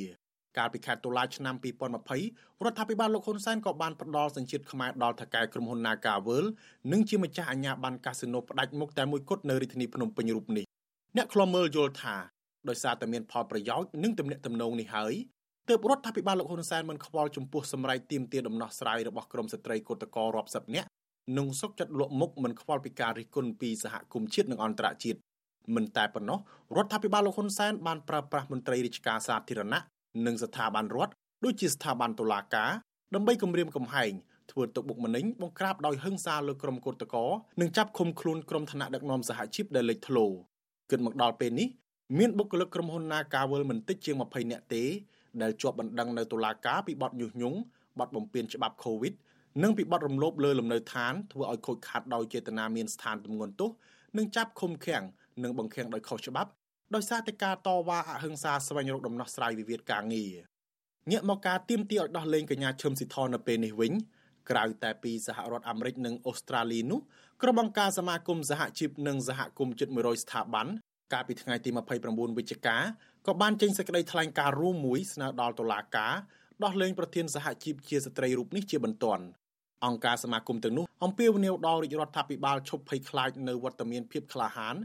[0.57, 1.55] កាលពីខែតុលាឆ្នាំ
[2.13, 6.47] 2020រដ្ឋាភិបាលលោកហ៊ុនសែនក៏បានផ្ដល់សញ្ជាតិខ្មែរដល់ថៅកែក្រុមហ៊ុន Nagaworld
[6.91, 10.65] និងជាម្ចាស់អាជ្ញាប័ណ្ណកាស៊ីណូផ្ដាច់មុខតែមួយគត់នៅរាជធានីភ្នំពេញរូបនេះ
[11.17, 12.15] អ្នកខ្លំមើលយល់ថា
[12.69, 15.13] ដោយសារតែមានផលប្រយោជន៍និងទំនាក់ទំនងនេះហើយ
[15.69, 20.87] ទើបរដ្ឋាភិបាលលោកហ៊ុនសែនមិនខ្វល់ចំពោះសម្រេចទាមទារដំណោះស្រាយរបស់ក្រមស្ត្រីកោតក្ររាប់សិបនាក់
[21.37, 25.19] និងសុកចិត្តលក់មុខមិនខ្វល់ពីការរិះគន់ពីសហគមន៍ជាតិនិងអន្តរជាតិ
[25.75, 26.39] មិនតែប៉ុណ្ណោះ
[26.77, 29.81] រដ្ឋាភិបាលលោកហ៊ុនសែនបានប្រើប្រាស់មន្ត្រីរាជការសាធារណៈ
[30.25, 32.71] និងស្ថាប័នរដ្ឋដូចជាស្ថាប័នតុលាការ
[33.15, 34.11] ដើម្បីគម្រាមកំហែង
[34.51, 37.29] ធ្វើទុកបុកម្នេញបង្ក្រាបដោយហិង្សាលើក្រុមកោតក្រ
[37.61, 40.25] និងចាប់ឃុំខ្លួនក្រុមឋានៈដឹកនាំសហជីពដែលលេចធ្លោ
[40.91, 41.67] គិតមកដល់ពេលនេះ
[42.19, 44.83] មានបុគ្គលិកក្រុមហ៊ុន Nagawal មិនតិចជាង20នាក់ទេ
[45.41, 47.57] ដែលជាប់បណ្ដឹងនៅតុលាការពីបទញុះញង់
[47.99, 49.13] បទបំពានច្បាប់ COVID
[49.63, 53.69] និងពីបទរំលោភលើលំនៅឋានធ្វើឲ្យខូចខាតដោយចេតនាមានស្ថានទម្ងន់ទោស
[54.17, 55.03] និងចាប់ឃុំឃាំង
[55.43, 56.51] និងបង្ខាំងដោយខុសច្បាប់
[56.95, 60.33] ដោយសារតែការតវ៉ាអហិង្សាស្វែងរកដំណោះស្រាយវិវាទការងារ
[61.11, 63.93] ងាកមកការទៀមទាឲ្យដោះលែងកញ្ញាឈឹមស៊ីថននៅពេលនេះវិញ
[64.49, 66.99] ក្រៅតែពីសហរដ្ឋអាមេរិកនិងអូស្ត្រាលីនោះ
[67.41, 70.67] ក្រុមអង្គការសមាគមសហជីពនិងសហគមន៍ជិត100ស្ថាប័ន
[71.13, 71.69] កាលពីថ្ងៃទី
[72.03, 72.77] 29វិច្ឆិកា
[73.27, 76.13] ក៏បានចេញសេចក្តីថ្លែងការណ៍រួមមួយស្នើដល់តុលាការ
[76.63, 79.23] ដោះលែងប្រធានសហជីពជាស្ត្រីរូបនេះជាបន្ទាន់
[79.85, 84.75] អង្គការសមាគមទាំងនោះអំពាវនាវដល់រាជរដ្ឋាភិបាលឈប់ភ័យខ្លាចនៅវត្តមានភាពក្លាហាន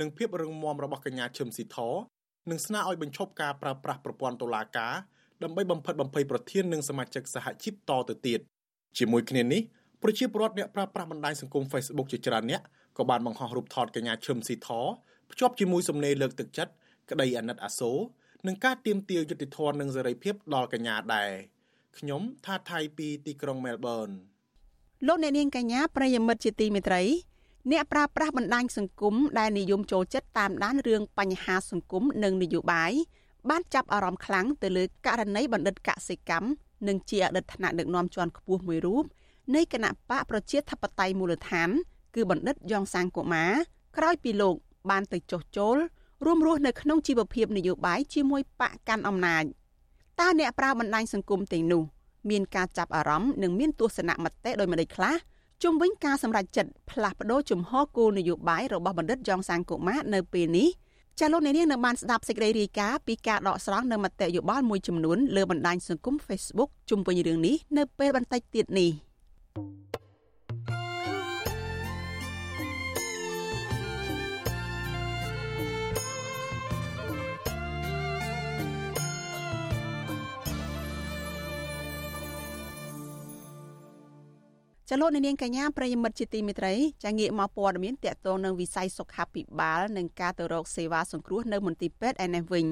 [0.00, 1.78] និងភាពរឹងមាំរបស់កញ្ញាឈឹមស៊ីធ
[2.50, 4.94] និងស្នើឲ្យបញ្ឈប់ការប្រើប្រាស់ប្រព័ន្ធតុលាការ
[5.42, 8.40] ដើម្បីបំផិតបំភ័យប្រធាននិងសមាជិកសហជីពតទៅទៀត
[8.98, 9.62] ជាមួយគ្នានេះ
[10.02, 12.62] ប្រជាពលរដ្ឋអ្នកប្រើប្រាស់បណ្ដាញសង្គម Facebook ជាច្រើនអ្នក
[12.98, 14.70] ក៏បានបង្ហោះរូបថតកញ្ញាឈឹមស៊ីធ
[15.30, 16.72] ភ្ជាប់ជាមួយសំណេរលើកទឹកចិត្ត
[17.10, 17.98] ក្តីអាណិតអាសូរ
[18.46, 21.30] និងការទៀមទាយុត្តិធម៌និងសេរីភាពដល់កញ្ញាដែរ
[21.98, 24.08] ខ្ញុំថាថៃពីទីក្រុងមែលប៊ន
[25.04, 27.02] លោកអ្នកនាងកញ្ញាប្រិយមិត្តជាទីមេត្រី
[27.72, 32.92] អ្នកប្រើប្រាស់បណ្ដាញសង្គមដែលនិយមចូលចិត្តតាមដានរឿងបញ្ហាសង្គមនិងនយោបាយ
[33.50, 36.48] បានចាប់អារម្មណ៍ខ្លាំងទៅលើករណីបណ្ឌិតកសិកម្ម
[36.88, 39.04] និងជាអតីតថ្នាក់ដឹកនាំជាន់ខ្ពស់មួយរូប
[39.54, 41.68] នៃគណៈបកប្រជាធិបតេយ្យមូលដ្ឋាន
[42.14, 43.46] គឺបណ្ឌិតយ៉ងសាងកូម៉ា
[43.96, 44.54] ក្រោយពីលោក
[44.90, 45.76] បានទៅចុះចូល
[46.24, 49.44] រួមរស់នៅក្នុងជីវភាពនយោបាយជាមួយបកកាន់អំណាច
[50.20, 51.82] តើអ្នកប្រើបណ្ដាញសង្គមទាំងនោះ
[52.30, 55.14] មានការចាប់អារម្មណ៍និងមានទស្សនៈមតិដោយម្ដេចខ្លះ
[55.62, 60.68] ជុំវិញការសម្រេចចិត្តផ្លាស់ប្តូរជំហរគោលនយោបាយរបស់បណ្ឌិតយ៉ងសាងកូម៉ានៅពេលនេះ
[61.20, 68.90] ចាលោកអ្នកនាងនៅបានស្ដាប់សេចក្តីរាយការណ៍ពីការដកស្រង់នៅមតិយោបល់មួយចំនួនលើបណ្ដាញសង្គម Facebook ជុំវិញរឿងនេះនៅពេលបន្តិចទៀតនេះ។
[84.90, 92.66] ចលនានាងកញ្ញាប្រិយមិត្តជាទីមេត្រីចាងាកមកព័ត៌មានតកតងនឹងវិស័យសុខាភិបាលនិងការទៅរកសេវាសង្គ្រោះនៅមន្ទីរពេទ្យឯនេះវិញ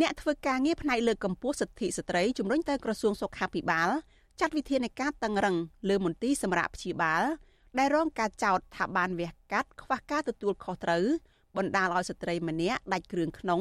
[0.00, 3.90] អ្នកធ្វើការងារផ្នែកលើកកម្ពស់សិទ្ធិស្ត្រីជំរុញទៅក្រសួងសុខាភិបាល
[4.40, 5.56] ចាត់វិធានការតឹងរឹង
[5.88, 7.22] លើមន្ទីរសម្រាប់ព្យាបាល
[7.78, 11.04] ដែលរងការចោទថាបានវះកាត់ខ្វះការទទួលខុសត្រូវ
[11.56, 13.60] បណ្ដាលឲ្យស្ត្រីម្នាក់ដាច់គ្រឿងក្នុង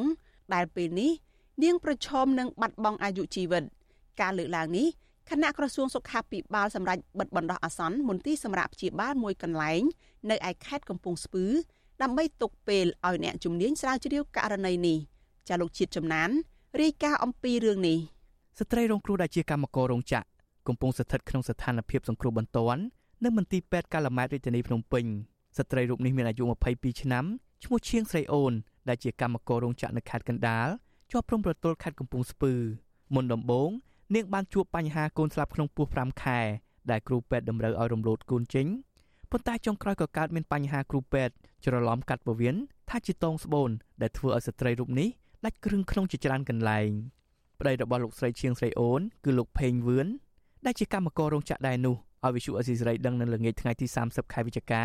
[0.53, 1.11] ដែលពេលនេះ
[1.63, 3.63] នាងប្រឈមនឹងបាត់បង់អាយុជីវិត
[4.21, 4.87] ការលើកឡើងនេះ
[5.31, 9.81] គណៈក្រសួងសុខាភិបាលសម្រាប់បិទបណ្ដោះអាសន្នមន្ទីរសម្រាប់ព្យាបាលមួយកន្លែង
[10.29, 11.45] នៅឯខេត្តកំពង់ស្ពឺ
[12.01, 14.97] ដើម្បីទុកពេលឲ្យអ្នកជំនាញស្រាវជ្រាវករណីនេះ
[15.49, 16.29] ចាលោកជាតិចំណាន
[16.81, 17.97] រាយការណ៍អំពីរឿងនេះ
[18.59, 20.25] ស្ត្រីរងគ្រោះដែលជាកម្មកររោងចក្រ
[20.67, 22.81] កំពុងស្ថិតក្នុងស្ថានភាពសង្គ្រោះបន្ទាន់
[23.23, 25.05] នៅមន្ទីរពេទ្យកាឡាម៉ែតរាជធានីភ្នំពេញ
[25.57, 27.25] ស្ត្រីរូបនេះមានអាយុ22ឆ្នាំ
[27.63, 28.53] ឈ្មោះឈៀងស្រីអូន
[28.89, 30.67] ដែលជាកម្មកររោងចក្រនៅខេត្តកណ្ដាល
[31.11, 32.53] ជាប់ព្រំប្រទល់ខេត្តកំពង់ស្ពឺ
[33.15, 33.69] មុនដំបូង
[34.15, 36.39] នាងបានជួបបញ្ហាកូនស្លាប់ក្នុងពោះ5ខែ
[36.91, 38.67] ដែលគ្រូពេទ្យតម្រូវឲ្យរំលោតកូនចេញ
[39.31, 41.33] ប៉ុន្តែចុងក្រោយក៏កើតមានបញ្ហាគ្រូពេទ្យ
[41.65, 42.55] ច្រឡំកាត់ពោះវៀន
[42.89, 43.69] ថាជាតងស្បូន
[44.01, 45.09] ដែលធ្វើឲ្យស្ត្រីរូបនេះ
[45.45, 46.89] ដាច់គ្រឿងក្នុងជាច្រើនកន្លែង
[47.59, 50.07] ប្តីរបស់លោកស្រីឈៀងស្រីអូនគឺលោកផេងវឿន
[50.65, 51.95] ដែលជាកម្មកររោងចក្រដែរនោះ
[52.25, 54.83] ឲ្យវិសុអេស៊ីសរ៉ៃដឹងនៅល្ងាចថ្ងៃទី30ខែវិច្ឆិកា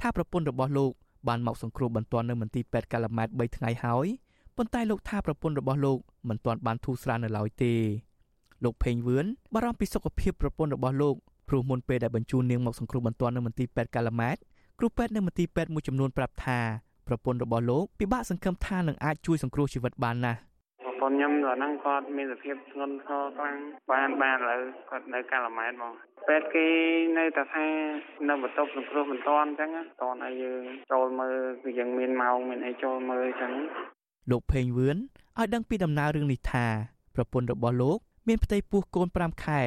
[0.00, 0.92] ថាប្រពន្ធរបស់លោក
[1.28, 4.06] បានមកសង្គ្រោះបន្ទាន់នៅមន្ទីរពេទ្យកាឡាម៉ែត3ថ្ងៃហើយ
[4.56, 7.74] ប៉ុន្តែលោកថាប្រពន្ធរបស់លោកមិនទាន់បានធូរស្រាលនៅឡើយទេ
[8.64, 11.14] លោកផេងវឿនបារម្ភពីសុខភាពប្រពន្ធរបស់លោក
[11.48, 14.36] ព្រោះមុនពេលដែលបញ្ជូននាងមកសង្គ្រោះបន្ទាន់នៅមន្ទីរពេទ្យកាឡាម៉ែត
[14.78, 16.60] គ្រូពេទ្យនៅមន្ទីរពេទ្យមួយចំនួនប្រាប់ថា
[17.08, 20.38] ប្រពន្ធរបស់លោកពិបាកសង្ឃឹមថានឹងអាចជួយសង្គ្រោះជីវិតបានណាស់
[20.82, 23.56] ប្រពន្ធខ្ញុំដល់ហ្នឹងគាត់មានសភាពធ្ងន់ធ្ងរខ្លាំង
[23.92, 25.92] បានបានឥឡូវគាត់នៅកាឡាម៉ែតហ្មង
[26.28, 26.66] ពេទ្យគេ
[27.18, 27.66] នៅតែថា
[28.28, 29.70] នៅបន្ទប់សង្គ្រោះមិនតាន់អញ្ចឹង
[30.02, 33.52] តន់ឲ្យយើងចូលមើលគឺយើងមានម៉ោងមានអីចូលមើលអញ្ចឹង
[34.30, 34.96] លោកផេងវឿន
[35.38, 36.66] ឲ្យដឹងពីដំណើររឿងនេះថា
[37.14, 37.98] ប្រពន្ធរបស់លោក
[38.28, 39.60] មានផ្ទៃពោះកូន5ខែ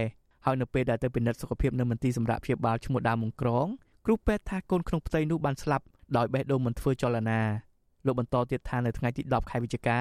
[0.46, 3.68] ហើយនៅពេលដែលទៅពិនិត្យសុខភាពនៅមន្ទីរសម្រាប់ព្យាបាលឈ្មោះដើមមង្ក្រង
[4.06, 5.86] គ្រូពេទ្យថាកូនក្នុងផ្ទៃនោះបានស្លាប់
[6.18, 7.40] ដោយបេះដូងមិនធ្វើចលនា
[8.06, 10.00] លោកបន្តទៀតថានៅថ្ងៃទី10ខែវិច្ឆិកា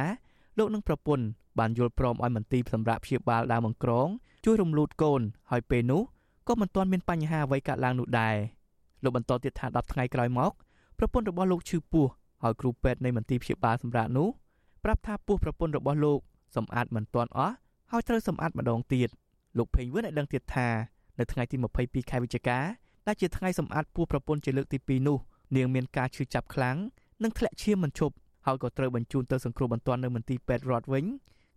[0.59, 1.25] លោកនិងប្រពន្ធ
[1.59, 4.09] បានយល់ព្រមឲ្យមន្ទីរសម្រាប់ព្យាបាលដើមមង្ក្រង
[4.45, 6.03] ជួយរំលូតកូនហើយពេលនោះ
[6.49, 8.37] ក៏មិនទាន់មានបញ្ហាអ្វីកើតឡើងនោះដែរ
[9.03, 10.53] លោកបន្តទៀតថា10ថ្ងៃក្រោយមក
[10.99, 12.07] ប្រពន្ធរបស់លោកឈឺពោះ
[12.43, 14.29] ហើយគ្រូពេទ្យនៃមន្ទីរព្យាបាលសម្រាប់នោះ
[14.85, 16.19] ប្រាប់ថាពោះប្រពន្ធរបស់លោក
[16.57, 17.55] សម្អាតមិនទាន់អស់
[17.91, 19.09] ហើយត្រូវសម្អាតម្ដងទៀត
[19.59, 20.69] លោកភេងវឿនឲ្យដឹងទៀតថា
[21.19, 22.59] នៅថ្ងៃទី22ខែវិច្ឆិកា
[23.07, 25.19] ដែលជាថ្ងៃសម្អាតពោះប្រពន្ធជាលើកទី2នោះ
[25.57, 26.77] នាងមានការឈឺចាប់ខ្លាំង
[27.23, 28.15] និងធ្លាក់ឈាមមិនឈប់
[28.47, 31.05] ហើយក៏ត្រូវបញ្ជូនទៅសង្គ្រោះបន្ទាន់នៅមន្ទីរពេទ្យរដ្ឋវិញ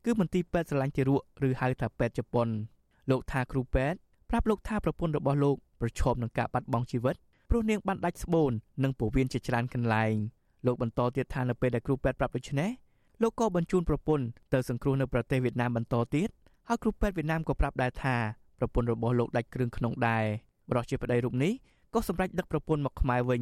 [0.05, 2.47] គឺមន្ទីរពេទ្យស្រឡាញ់ទារកឬហៅថាពេទ្យជប៉ុន
[3.09, 3.97] លោកថាគ្រូពេទ្យ
[4.29, 7.15] ប្រាប់លោកថាប្រពន្ធរបស់លោកប្រឈមនឹងការបាត់បង់ជីវិត
[7.49, 8.51] ព្រោះនាងបានដាច់ស្បូន
[8.83, 10.13] និងពោះវៀនជាច្រើនកន្លែង
[10.65, 12.69] លោកបន្តទៀតថានៅពេលដែលគ្រូពេទ្យប្រាប់ដូច្នេះ
[13.23, 16.29] លោកក៏បញ្ជូនប្រពន្ធទៅសង្គ្រោះនៅប្រទេសវៀតណាមបន្តទៀត
[16.67, 18.15] ហើយគ្រូពេទ្យវៀតណាមក៏ប្រាប់ដែរថា
[18.59, 20.25] ប្រពន្ធរបស់លោកដាច់គ្រឿងក្នុងដែរ
[20.69, 21.51] បរិសុទ្ធជាប្តីរូបនេះ
[21.93, 23.41] ក៏សម្រេចដឹកប្រពន្ធមកខ្មែរវិញ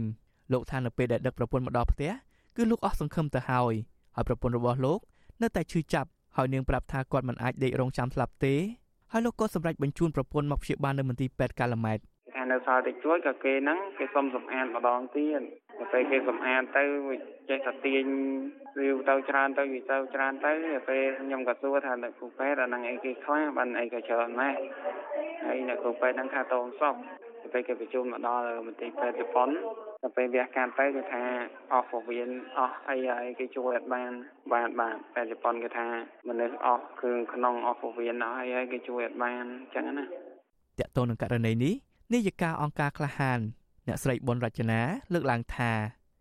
[0.54, 2.12] លោកថានៅពេលដែលដឹកប្រពន្ធមកដល់ផ្ទះ
[2.56, 3.74] គឺលោកអស់សង្ឃឹមទៅហើយ
[4.16, 5.00] ហើយប្រពន្ធរបស់លោក
[5.42, 8.54] នៅតែឈឺចាប់ហើយនាងប្រាប់ថាគាត់មិនអាចដេករងចាំស្លាប់ទេ
[9.12, 12.00] ហើយលោកក៏សម្រេចបញ្ជូនប្រពន្ធមកព្យាបាលនៅមន្ទីរពេទ្យកាឡាម៉ែត
[12.38, 15.42] ថានៅសល់តិចជួយក៏គេហ្នឹងគេសុំសម្អាតម្ដងទៀត
[15.94, 16.84] ពេលគេសម្អាតទៅ
[17.50, 18.06] ចេះតែទាញ
[18.78, 20.52] វាទៅច្រើនទៅវាទៅច្រើនទៅ
[20.90, 24.56] ពេលខ្ញុំក៏សួរថាអ្នកគ្រូពេទ្យអាហ្នឹងអីគេខ្លះបានអីក៏ច្រើនម៉េច
[25.46, 26.96] ហើយអ្នកគ្រូពេទ្យហ្នឹងថាតងសព
[27.54, 29.50] ពេលគេប្រជុំមកដល់មន្ទីរពេទ្យជប៉ុន
[30.02, 31.24] ដល់ពេលវះកាត់ទៅគេថា
[31.74, 34.12] អស់ពោះវៀនអស់អីហើយគេជួយអត់បាន
[34.54, 35.88] បានបានពេទ្យជប៉ុនគេថា
[36.28, 40.08] មនុស្សអស់គ្រឿងក្នុងអស់ពោះវៀនអស់អីហើយគេជួយអត់បានអញ្ចឹងណាត
[40.88, 41.74] កតនឹងករណីនេះ
[42.14, 43.40] នាយិកាអង្គការក្លាហាន
[43.88, 44.82] អ្នកស្រីប៊ុនរចនា
[45.14, 45.72] លើកឡើងថា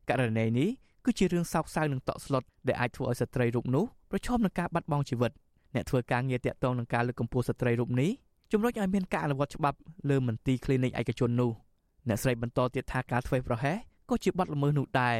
[0.08, 0.68] ករណីនេះ
[1.04, 5.32] គឺជារឿងសោកសៅនិងតក់ស្លុតដែលអាចធ្វើឲ្យស្ត្រីរូបនោះប្រឈមនឹងការបាត់បង់ជីវិត
[5.74, 8.10] អ្នកធ្វើការងារតាក់ទងនឹងការលើកកម្ពស់ស្ត្រីរូបនេះ
[8.52, 9.78] ជំរុញឲ្យមានការអនុវត្តច្បាប់
[10.10, 11.50] លើមន្ទីរ clinic ឯកជននោះ
[12.08, 13.76] អ្នកស្រីបន្តទៀតថាការធ្វើប្រហែស
[14.10, 15.16] ក៏ជាបទល្មើសនោះដែរ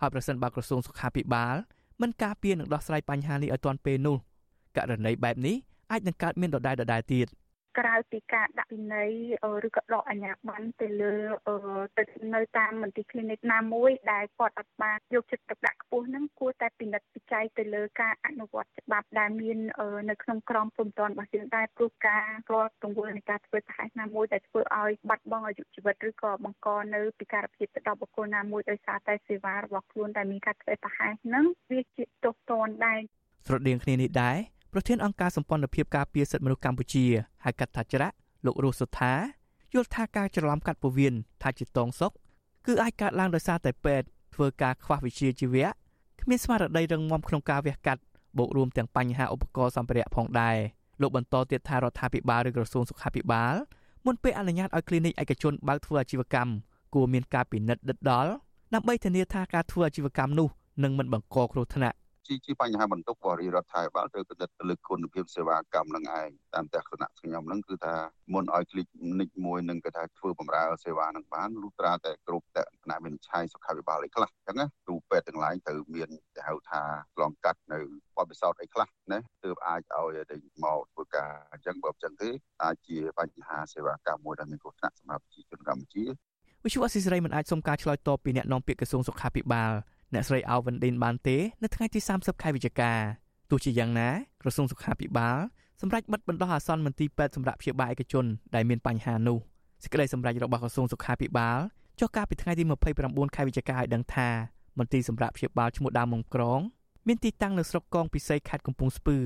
[0.00, 1.54] ហើយប្រសិនបើក្រសួងសុខាភិបាល
[2.00, 4.16] មិនការពារនិងដោះស្រាយបញ្ហានេះឲ្យទាន់ពេលនោះ
[4.76, 5.56] ករណីបែបនេះ
[5.90, 7.26] អាចនឹងកើតមានដដែលដដែលទៀត
[7.78, 9.10] ក្រៅពីការដាក់ពិន័យ
[9.66, 11.14] ឬក៏ដកអាជ្ញាប័ណ្ណទៅលើ
[11.98, 12.04] ទៅ
[12.34, 19.58] នៅតាមមន្ទីរ clinic ណាមួយដែលគាត់អត់បានយកចិត្តទុកដាក់ខ្ពស់ហ្នឹងគួរតែពិនិត្យពិច័យទៅលើការអនុវត្តច្បាប់ដែលមាន
[20.10, 32.98] នៅក្នុងក្រមព្រំដែនរបស់យើងដែរព្រោះការគាត់ទង្វើនៃការធ្វើប្រហែសណាមួយដែលធ្វើឲ្យបាត់បង់អាយុជីវិតឬក៏បង្កនៅពិការភាពទៅដល់បុគ្គលណាមួយដោយសារតែសេវារបស់ខ្លួនដែលមានការធ្វើប្រហែសហ្នឹងវាជាទោសទណ្ឌដែរ
[33.46, 34.36] ស្រដៀងគ្នានេះដែរ
[34.74, 37.04] ប្រធានអង្គការសម្ព័ន្ធភាពការពារសិទ្ធិមនុស្សកម្ពុជា
[37.44, 38.14] ហៅកាត់ថាច្រាក់
[38.46, 39.12] លោករស់សុថា
[39.74, 42.12] យល់ថាការច្រឡំកាត់ពោះវៀនថាជាតងសុក
[42.66, 45.68] គឺអាចកើតឡើងដោយសារតែពេទ្យធ្វើការខ្វះវិជ្ជាជីវៈ
[46.22, 48.02] គ្មានស្មារតីរឹងមាំក្នុងការវះកាត់
[48.38, 50.56] បូករួមទាំងបញ្ហាឧបករណ៍សម្ភារៈផងដែរ
[51.00, 53.54] លោកបន្តទៀតថារដ្ឋាភិបាលឬក្រសួងសុខាភិបាល
[54.06, 56.52] មុនពេលអនុញ្ញាតឲ្យ clinic ឯកជនបើកធ្វើអាជីវកម្ម
[56.94, 58.30] គួរមានការពិនិត្យដិតដល់
[58.74, 60.48] ដើម្បីធានាថាការធ្វើអាជីវកម្មនោះ
[60.82, 61.96] នឹងមិនបង្កគ្រោះថ្នាក់
[62.27, 67.95] ជាជាបញ្ហាបន្ទុកបរិរដ្ឋាភិបាលត្រូវពិនិត្យទៅលើគុណភាពសេវាកម្មនឹងឯងតាមទស្សនៈខ្ញុំហ្នឹងគឺថា
[68.33, 68.87] មុនឲ្យคลิก
[69.19, 76.81] និចមួយនឹងគេថាធ្វើបម្រើសេវានឹងបានលុះត្រាតែគ្រប់តផ្នែកវិនិច្ឆ័យសុខាភិបាលអីខ្លះអញ្ចឹងណាគ្រូពេទ្យទាំងឡាយត្រូវមានគេហៅថា
[77.15, 77.79] ឆ្លងកាត់នៅ
[78.17, 82.29] បទពិសោធន៍អីខ្លះណាទើបអាចឲ្យទៅមកធ្វើការអញ្ចឹងបើមិនអញ្ចឹងទេ
[82.63, 86.03] អាចជាបញ្ហាសេវាកម្មមួយដែលមានគ្រោះថ្នាក់សម្រាប់ប្រជាជនកម្ពុជា
[86.63, 89.73] វិទ្យុអស៊ីសេរីមិនអាចសុំការឆ្លើយតបពីអ្នកនាំពាក្យក្រសួងសុខាភិបាល
[90.14, 92.92] អ្នកស្រីអោវិនឌិនបានទេនៅថ្ងៃទី30ខែវិច្ឆិកា
[93.50, 94.10] ទោះជាយ៉ាងណា
[94.42, 95.38] ក្រសួងសុខាភិបាល
[95.80, 99.38] សម្រាប់បិទបណ្ដោះអាសន្នមន្ទីរពេទ្យសម្រាប់ព្យាបាលឯកជនដែលមានបញ្ហានោះ
[99.82, 101.58] សេចក្តីសម្រេចរបស់ក្រសួងសុខាភិបាល
[102.00, 102.64] ចុះកាលពីថ្ងៃទី
[102.98, 104.28] 29ខែវិច្ឆិកាឲ្យដឹងថា
[104.78, 106.60] មន្ទីរសម្រាប់ព្យាបាលឈ្មោះដើមមុំក្រង
[107.06, 109.18] មានទីតាំងនៅស្រុកកងពិសីខេត្តកំពង់ស្ពឺ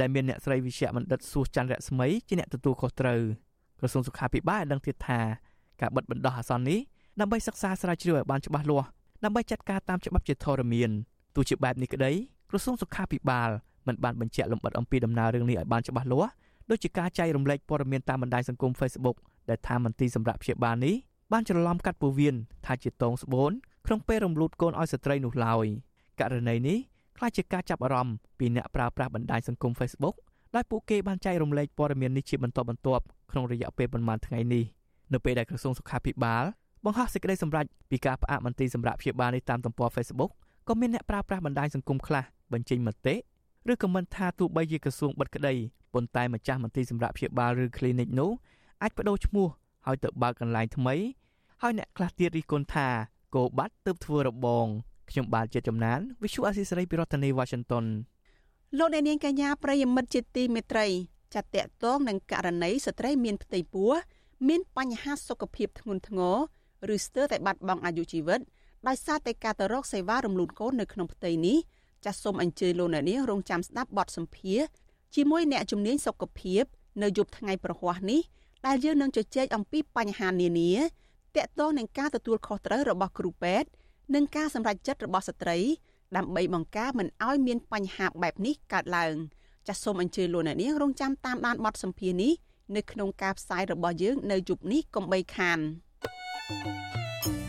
[0.00, 3.22] ដែលមានអ្នកស្រីវិជ្ជបណ្ឌិតសួសច័ន្ទរស្មីជាអ្នកទទួលខុសត្រូវ
[3.80, 5.20] ក្រសួងសុខាភិបាលបានដឹងទៀតថា
[5.80, 6.80] ការបិទបណ្ដោះអាសន្ននេះ
[7.20, 8.88] ដើម្បីសិក្សាស្រាវជ្រាវឲ្យបានច្បាស់លាស់
[9.24, 10.90] ដើម្បីចាត់ការតាមច្បាប់ជាធរមាន
[11.34, 12.12] ទោះជាបែបនេះក្តី
[12.50, 13.50] ក្រសួងសុខាភិបាល
[13.86, 16.32] មិនបានបញ្ជាក់លម្អិតអំពីដំណើររឿងនេះឲ្យបានច្បាស់លាស់
[16.70, 19.16] ដូចជាការចែករំលែកព័ត៌មានតាមបណ្ដាញសង្គម Facebook
[19.50, 20.94] ដែលថាមន្ទីរសម្រាប់ព្យាបាលនេះ
[21.32, 23.52] បានច្រឡំកាត់ពោះវៀនថាជាតងស្បូន
[23.86, 25.66] ក្នុងពេលរំលូតកូនឲ្យស្ត្រីនោះឡើយ
[26.20, 26.78] ករណីនេះ
[27.16, 30.14] ខ្ល้ายជាការចាប់អារម្មណ៍ពីអ្នកប្រើប្រាស់បណ្ដាញសង្គម Facebook
[30.54, 34.64] ដោយពួកគេបានចែករំលែកព័ត៌មាននេះជាបន្តបន្ទាប់ក្នុងរយៈពេលប្រមាណថ្ងៃនេះ
[35.12, 36.44] នៅពេលដែលក្រសួងសុខាភិបាល
[36.84, 40.30] បង្ហោះសេចក្តីសម្រេចពីការផ្អាកមន្ទីរសម្រាប់ព្យាបាលនេះតាមទំព័រ Facebook
[40.68, 43.14] ក៏មានអ្នកប្រើប្រាស់បណ្ដាញសង្គមខ្លះបញ្ចេញមតិ
[43.72, 45.54] ឬខមមិនថាទោះបីជាក្រសួងបិទក្តី
[45.94, 48.30] ប៉ុន្តែម្ចាស់មន្ទីរសម្រាប់ព្យាបាលឬ clinic នោះ
[48.82, 49.46] អាចបដូរឈ្មោះ
[49.88, 50.94] ឲ្យទៅបើកកន្លែងថ្មី
[51.62, 52.88] ហើយអ្នកខ្លះទៀតរិះគន់ថា
[53.34, 54.66] គោបាត់ទើបធ្វើរបង
[55.10, 57.84] ខ្ញុំបាទជាចំណាន Visual Assisray ពីរដ្ឋធានី Washington
[58.78, 60.86] លោកអ្នកនាងកញ្ញាប្រិយមិត្តជាទីមេត្រី
[61.34, 63.92] ចាត់តាក់ទងនឹងករណីស្ត្រីមានផ្ទៃពោះ
[64.48, 66.36] មានបញ្ហាសុខភាពធ្ងន់ធ្ងរ
[66.94, 68.40] ឬស្ទើរតែបាត់បង់អាយុជីវិត
[68.88, 71.58] ដោយសារតែការទៅរកសេវារំលូនកូននៅក្នុងផ្ទៃនេះ
[72.04, 74.60] ចាសសូមអញ្ជើញលោកអ្នកនាងរងចាំស្ដាប់បទសម្ភាស
[75.14, 76.62] ជាមួយអ្នកជំនាញសុខភាព
[77.02, 78.20] នៅយប់ថ្ងៃប្រហ័សនេះ
[78.66, 80.72] ដែលយើងនឹងជជែកអំពីបញ្ហានានា
[81.36, 83.68] តាក់ទងនឹងការទទួលខុសត្រូវរបស់គ្រូពេទ្យ
[84.14, 85.58] និងការសម្រេចចិត្តរបស់ស្ត្រី
[86.16, 89.14] ដើម្បីបង្ការមិនឲ្យមានបញ្ហាបែបនេះកើតឡើង
[89.68, 92.32] ចាសសូមអញ្ជើញលោកអ្នកនាងរងចាំតាមដានបទសម្ភាសនេះ
[92.76, 95.58] នៅក្នុងការផ្សាយរបស់យើងនៅយប់នេះកុំបីខាន
[96.50, 97.39] Música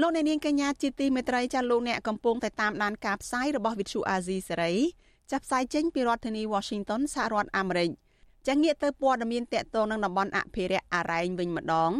[0.00, 4.72] លោកអ្នកនាងកញ្ញាជាទីមេត្រីចាលោកអ្នកកំពុងតែតាមដានការផ្សាយរបស់ Vithu Azizi សេរី
[5.30, 7.90] ចាប់ផ្សាយចេញពីរដ្ឋធានី Washington សហរដ្ឋអាមេរិក
[8.48, 11.92] ចាងាកទៅព័ត៌មានតកតងនឹងតំបន់អភិរក្សអរ៉ែងវិញម្ដង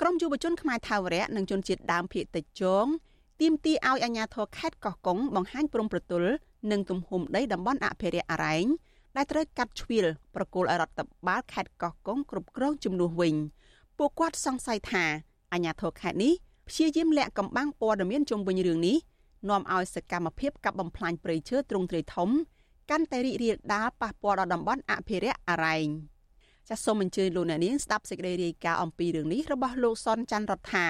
[0.00, 2.86] ក្រមយុវជនខ្មែរថាវរៈនិងជនជាតិដើមភាគតិចជង
[3.40, 6.30] ទាមទារឲ្យអាជ្ញាធរខេត្តកោះកុងបង្ហាញព្រំប្រទល់
[6.70, 8.66] និងទំហំដីតំបន់អភិរក្សអរ៉ែង
[9.16, 13.34] ដែលត្រូវកាត់ជ្រៀលប្រគល់ឲ្យរដ្ឋបាលខេត្តកោះកុងគ្រប់គ្រងជំនួសវិញ
[13.98, 15.04] ពួកគាត់សង្ស័យថា
[15.52, 16.34] អាជ្ញាធរខេត្តនេះ
[16.68, 18.96] ព្យាយាមលាក់កំបាំងព័ត៌មានជុំវិញរឿងនេះ
[19.48, 22.30] នាំឲ្យសកម្មភាពកាប់បំផ្លាញព្រៃឈើទ្រង់ទ្រាយធំ
[22.90, 25.86] កាន់តែរីករាលដាលប៉ះពាល់ដល់តំបន់អភិរក្សអរ៉ែង
[26.68, 30.88] ចាសសូមអញ្ជើញលោកអ្នកនាងស្ដាប់សេចក្តីរាយការណ៍អំពីរឿងនេះរបស់លោកសនច័ន្ទរដ្ឋា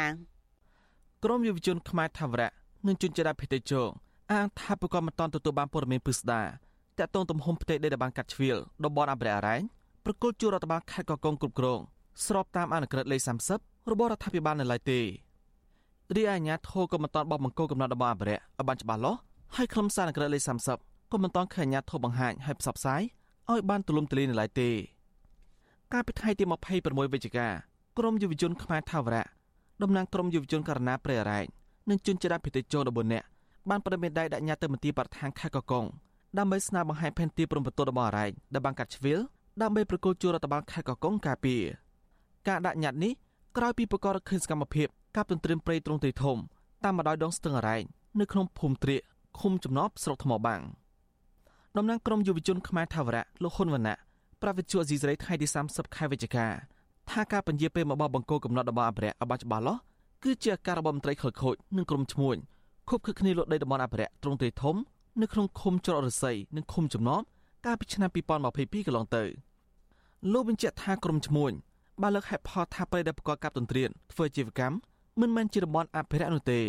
[1.24, 2.50] ក្រមយុវជនខ្មែរថាវរៈ
[2.86, 3.82] និងជនជាតិភេទជោ
[4.32, 6.42] អាងថាប្រកបមិនតន់ទទួលបានព័ត៌មានពិស្ដា
[6.98, 9.60] តាក់ទងទំហំផ្ទៃដីដែលបានកាត់ជ្រៀលតំបន់អភិរក្សអរ៉ែង
[10.04, 11.80] ប្រគល់ជួររដ្ឋបាលខេត្តកោះកុងគ្រប់គ្រង
[12.26, 13.20] ស្របតាមអនុក្រឹត្យលេខ
[13.56, 15.00] 30របស់រដ្ឋាភិបាលនៅឡើយទេ
[16.16, 19.18] រីឯអាញាធរក៏មិនតាន់បោះបង្គោលកំណត់របស់អភិរក្សឲ្យបានច្បាស់លាស់
[19.57, 20.42] ហើយខ្លឹមសារនក្រឹតលេខ
[20.79, 23.03] 30ក៏មិនតាន់ឃើញអាញាធរបង្ហាញឲ្យផ្សព្វផ្សាយ
[23.51, 24.71] ឲ្យបានទូលំទូលាយនៅឡើយទេ
[25.92, 26.44] កាលពីថ្ងៃទី
[26.79, 27.49] 26វិច្ឆិកា
[27.99, 29.25] ក្រមយុវជនខ្មែរថាវរៈ
[29.83, 31.47] តំណាងក្រមយុវជនករណីព្រៃអរ៉ែង
[31.90, 33.27] និងជនជាតិភិតិជោ14នាក់
[33.71, 35.85] បានប្រមានដៃដាក់ញត្តិទៅមន្ទីរបរិស្ថានខេត្តកកុង
[36.38, 39.21] ដើម្បីស្នើបង្ហាញផែនទីព្រំប្រទល់របស់អរ៉ែងដែលបានកាត់ជ្រៀល
[39.62, 41.62] ដើម្បីប្រគល់ជួររដ្ឋបាលខេត្តកកុងការពារ
[42.49, 43.12] ការដាក់ញត្តិនេះ
[43.57, 46.37] ក្រោយពីប្រកាសឃើញសកម្មភាព កាប់ទន្ទ្រានព្រៃទ្រង់ទ្រាយធំ
[46.85, 47.85] តាមបណ្ដោយដងស្ទឹងអរ៉ែង
[48.20, 49.02] នៅក្នុងភូមិត្រៀក
[49.40, 50.62] ឃុំចំណប់ស្រុកថ្មបាំង
[51.76, 53.96] តំណាងក្រមយុវជនខ្មែរថាវរៈលោកហ៊ុនវណ្ណៈ
[54.42, 56.46] ប្រាវិទ្យាអេស៊ីសរ៉ៃថ្ងៃទី30ខែវិច្ឆិកា
[57.11, 59.81] ថាការពន្យាពេលរបស់បង្គោលកំណត់របស់អភិរក្សឲ្យបានច្បាស់លាស់
[60.24, 62.37] គឺជាការរបស់មន្ត្រីខលខូចនិងក្រុមឈ្មួញ
[62.88, 64.76] ខົບខិតគ្នាលក់ដីតំបន់អភិរក្សទ្រង់ទ្រាយធំ
[65.20, 67.24] នៅក្នុងឃុំច្រករស័យនិងឃុំចំណប់
[67.66, 69.24] កាលពីឆ្នាំ2022កន្លងទៅ
[70.33, 71.52] លោកបញ្ជាក់ថាក្រុមឈ្មួញ
[72.02, 74.74] បានលើកហេតុផលថាប្រៃដែលប្រកបកាប់ទន្ទ្រានធ្វើជីវកម្ម
[75.22, 76.61] មិនមែនជាតំបន់អភិរក្សនោះទេ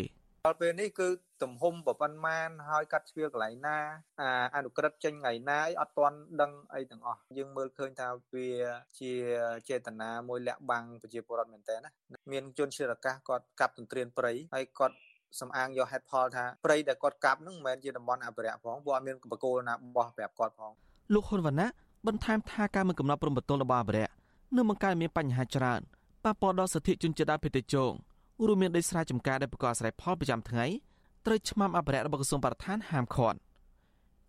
[0.45, 1.07] ដល់ពេលនេះគឺ
[1.43, 3.77] ទំហំប្រប៉ុន្មានហើយកាត់ជ្រៀលកន្លែងណា
[4.21, 8.49] អាអនុក្រឹតចេញថ្ងៃណាអីអត់ទាន់ដឹងអីទាំងអស់យើងមើលឃើញថាវា
[8.99, 9.11] ជា
[9.69, 11.89] ចេតនាមួយលាក់បាំងប្រជាពលរដ្ឋមែនតើណា
[12.31, 14.95] មានជនជាតិអាកាសគាត់កាប់ទន្ទ្រានព្រៃហើយគាត់
[15.39, 20.71] សំអាងយកហេតុផលថាព្រៃដែលគាត់កាប់ហ្នឹងមិនមែនជាតំបន់អភិរក្សផងព្រោះអត់មានបកគោលណាបោះប្រាប់គាត់ផង
[21.13, 21.69] លោកហ៊ុនវណ្ណៈ
[22.07, 24.11] បន្ថែមថាការមិនកំណត់ព្រំប្រទល់របស់អភិរក្ស
[24.55, 25.81] នឹងបង្កើតមានបញ្ហាច្រើន
[26.23, 27.93] ប៉ះពាល់ដល់សិទ្ធិជនជាតិដើមភាគតិចជង
[28.47, 30.65] រួមមានដីស្រែចម្ការដែលប្រកបអាស្រ័យផលប្រចាំថ្ងៃ
[31.25, 33.37] ត្រូវឆ្មាំអភិរក្សរបស់ក្រសួងបរិស្ថានហាមឃាត់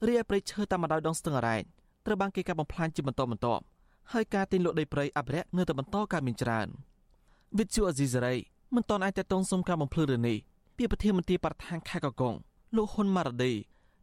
[0.06, 1.62] រីឯព្រៃឈើតាមបណ្ដោយដងស្ទឹងអរ៉ែង
[2.06, 3.62] ត្រូវបានគេកាប់បំផ្លាញជាបន្តបន្ទាប់
[4.12, 6.68] ហើយការទិញលក់ដីព្រៃអភិរក្សនៅតែបន្តកើតមានច្រើន
[7.58, 8.34] វិទ្យុអេស៊ីសេរី
[8.74, 10.38] មិនតន់អាចតតងសុំការបំភ្លឺរឿងនេះ
[10.76, 12.34] ពីប្រធានមន្ត្រីបរិស្ថានខេត្តកកុង
[12.76, 13.52] លោកហ៊ុនម៉ារ៉ាឌី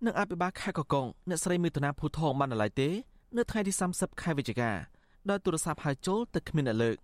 [0.05, 2.89] និងអភិបាលខេត្តកកុងអ្នកស្រីមេតនាភូថងបាននៅឡើយទេ
[3.37, 4.71] នៅថ្ងៃទី30ខែវិច្ឆិកា
[5.29, 6.97] ដោយទូរស័ព្ទហៅចូលទៅគ្មានអ្នកលើក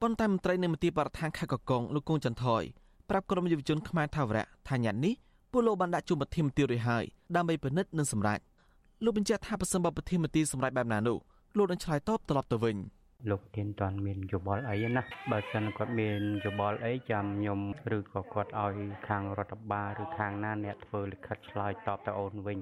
[0.00, 2.62] ប៉ុន្តែមន្ត្រីនៃមន្ទីរបរិស្ថានខេត្តកកុងលោកគង់ចន្ទថយ
[3.10, 5.14] ប្រាប់ក្រុមយុវជនខ្មែរថាវរៈថាញ៉ាត់នេះ
[5.52, 7.04] ពលលោកបានដាក់ជួបប្រធានមន្ត្រីរួចហើយ
[7.36, 8.38] ដើម្បីពិនិត្យនិងសម្រេច
[9.04, 11.16] លោកបញ្ជាក់ថាប្រសិនបើប្រធានមន្ត្រីសម្រេចបែបណានោះ
[11.56, 12.76] លោកនឹងឆ្លើយតបត្រឡប់ទៅវិញ
[13.30, 17.60] លោកធានតាន់មានយោបល់អីណាបើសិនគាត់មានយោបល់អីចាំខ្ញុំ
[17.96, 18.76] ឬក៏គាត់ឲ្យ
[19.08, 22.58] ខាងរដ្ឋបាលឬខាងណាអ្នកធ្វើលិខិតឆ្លើយតបទៅអូនវិញ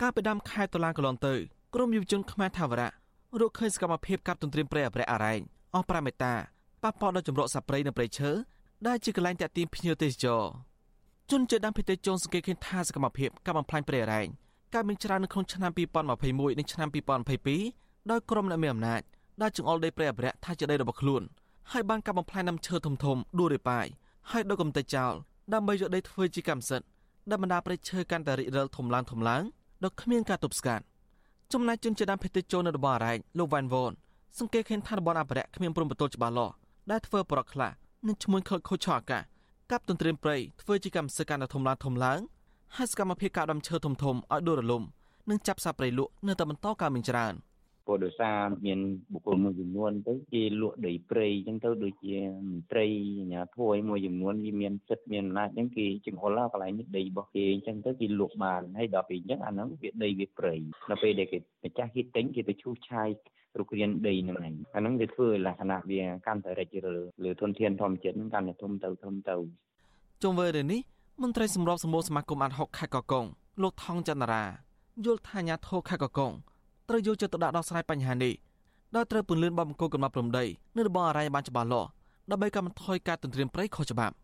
[0.00, 1.34] កាលពីដើមខែតុលាកន្លងទៅ
[1.74, 2.88] ក្រមយុវជនខ្មែរថាវរៈ
[3.40, 5.40] រកឃើញសកម្មភាពកាប់ទន្ទ្រានព្រៃអភិរក្សអរ៉ែង
[5.74, 6.34] អស់5មេតា
[6.82, 8.30] ប៉ះពាល់ដល់ចម្រោះសត្វព្រៃនៅព្រៃឈើ
[8.86, 10.42] ដែលជាកន្លែងតាក់ទាញភ្ញៀវទេសចរ
[11.30, 14.26] ជនជាតិដើមភាគតិចជន់សង្កេតឃើញថាសកម្មភាពកាប់បំផ្លាញព្រៃអរ៉ែង
[14.74, 15.72] កើតមានច្រើននៅក្នុងឆ្នាំ
[16.14, 16.88] 2021និងឆ្នាំ
[17.48, 19.00] 2022ដោយក្រុមអ្នកមានអំណាច
[19.42, 21.22] ដែលចង្អុលដីព្រៃអភិរក្សថាជាដីរបស់ខ្លួន
[21.72, 23.86] ហើយបានកាប់បំផ្លាញដើមឈើធំធំដួលរាយប៉ាយ
[24.30, 25.12] ហើយដុតកំទេចចោល
[25.54, 26.86] ដើម្បីយកដីធ្វើជាកម្មសិទ្ធិ
[27.30, 29.42] ដែលបណ្ដាព្រៃឈើកាន់តែរិចរិលធំឡើងធំឡើង
[29.84, 30.84] ដោយគ្មានការទប់ស្កាត់
[31.52, 33.92] ចំណែកជនជាតិដើមភាគតិចចូលនៅតំបន់អរ៉ែងលោកវ៉ាន់វ៉ន
[34.38, 36.54] សង្កេតឃើញថាតំបន់អភិរក្សគ្មានព្រំប្រទល់ច្បាស់លាស់
[36.90, 37.70] ដែលធ្វើប្រកខ្លះ
[38.06, 39.22] និងឈ្មោះខូចខូចឆអាកាស
[39.70, 42.20] កັບទន្ទ្រានព្រៃធ្វើជាកម្មសិទ្ធិកាន់តែធំឡើងធំឡើង
[42.76, 44.82] ហើយសកម្មភាពការដាំឈើធំធំឲ្យដួលរលំ
[45.30, 47.34] និងចាប់សាព្រៃលក់នៅតែបន្តកើតមានច្រើន។
[47.88, 48.80] ព្រោះដោយសារមាន
[49.12, 52.16] បុគ្គលមួយចំនួនទៅគេលក់ដីព្រៃអញ្ចឹងទៅដូចជា
[52.48, 52.86] មន្ត្រី
[53.18, 60.54] អាជ្ញាធរមួយចំនួនវាមានសិទ្ធិមានអំណាចអញ្ចឹងគេចង្អុលកន្លែងនេះដីរបស់គេអញ្ចឹងទៅគេលក់បានហើយដល់ពេលអញ្ចឹងអាហ្នឹងវាដីវាព្រៃ
[60.88, 63.08] ដល់ពេលដែលគេម្ចាស់គេទិញគេទៅឈូសឆាយ
[63.58, 69.36] រុករានដីហ្នឹងឯងអាហ្នឹងវាធ្វើលក្ខណៈវាកាន់តែរិចរិលលើធនធានធម្មជាតិហ្នឹងកាន់តែធំទៅធំទៅ
[70.22, 70.80] ជុំវិញរឿងនេះ
[71.22, 73.24] មន្ត្រីសម្របសម្បូរសមាគមអាត់ហុកខេត្តកកុង
[73.62, 74.44] លោកថងចន្ទរា
[75.04, 76.32] យល់ថាអាញាធរខេត្តកកុង
[76.88, 78.34] ត្រូវយកចិត្តទុកដាក់ដោះស្រាយបញ្ហានេះ
[78.96, 80.44] ដោយត្រូវពន្លឿនបបង្គោលកំណត់ព្រំដី
[80.76, 81.88] នៅរបងអរ៉ៃបានច្បាស់លាស់
[82.30, 84.14] ដើម្បីកាត់បន្ថយការទន្ទ្រានព្រៃខុសច្បាប់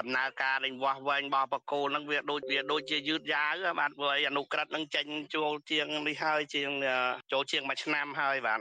[0.00, 6.70] ដំណើរការលេងវាស់វែងរបស់បកគោនឹងវាដូចវាដូចជាយឺតយ៉ាវបាទព្រោះអនុក្រឹតនឹងចេញចូលជាងនេះហើយជាង
[7.32, 8.60] ចូលជាងមួយឆ្នាំហើយបាទ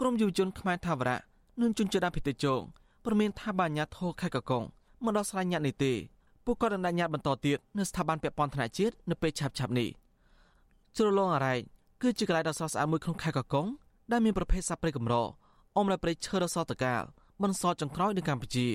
[0.00, 1.18] ក្រមយុវជនខ្មែរថាវរៈ
[1.62, 2.60] និងជនជាតិដើមភាគតិចជង
[3.04, 4.64] ព្រមានថាបាញ្ញាធរខេត្តកកុង
[5.04, 5.92] មកដោះស្រាយញាត់នេះទេ
[6.44, 9.88] ពួកគាត់នឹងដាក់ញាត់បន្តទៀតនៅស្ថាប័នពាក់ព័ន្ធថ្នាក់ជាតិនៅពេលឆាប់ឆាប់នេះ
[10.96, 11.54] ជ្រលងអរ៉ៃ
[12.02, 13.66] គឺជាកន្លែងដ៏ស្រស់ស្អាតមួយក្នុងខេត្តកកុង
[14.12, 15.14] ដែលមានប្រភេទសត្វព្រៃកម្រ
[15.76, 17.02] អមដោយព្រៃឈើដ៏សតកាល
[17.42, 18.68] បន្សល់ចុងក្រោយនៅកម្ពុជា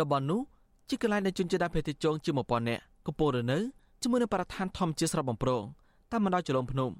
[0.00, 0.40] តំបន់នោះ
[0.88, 3.58] ជាកន្លែងដែលជនជាតិដើមភាគតិចជងជាង1000នាក់កំពុងរស់នៅ
[4.02, 5.62] ជាមួយនឹងបរិស្ថានធម្មជាតិស្រស់បំព្រង
[6.12, 6.90] តាមបណ្ដោយចលងភ្នំ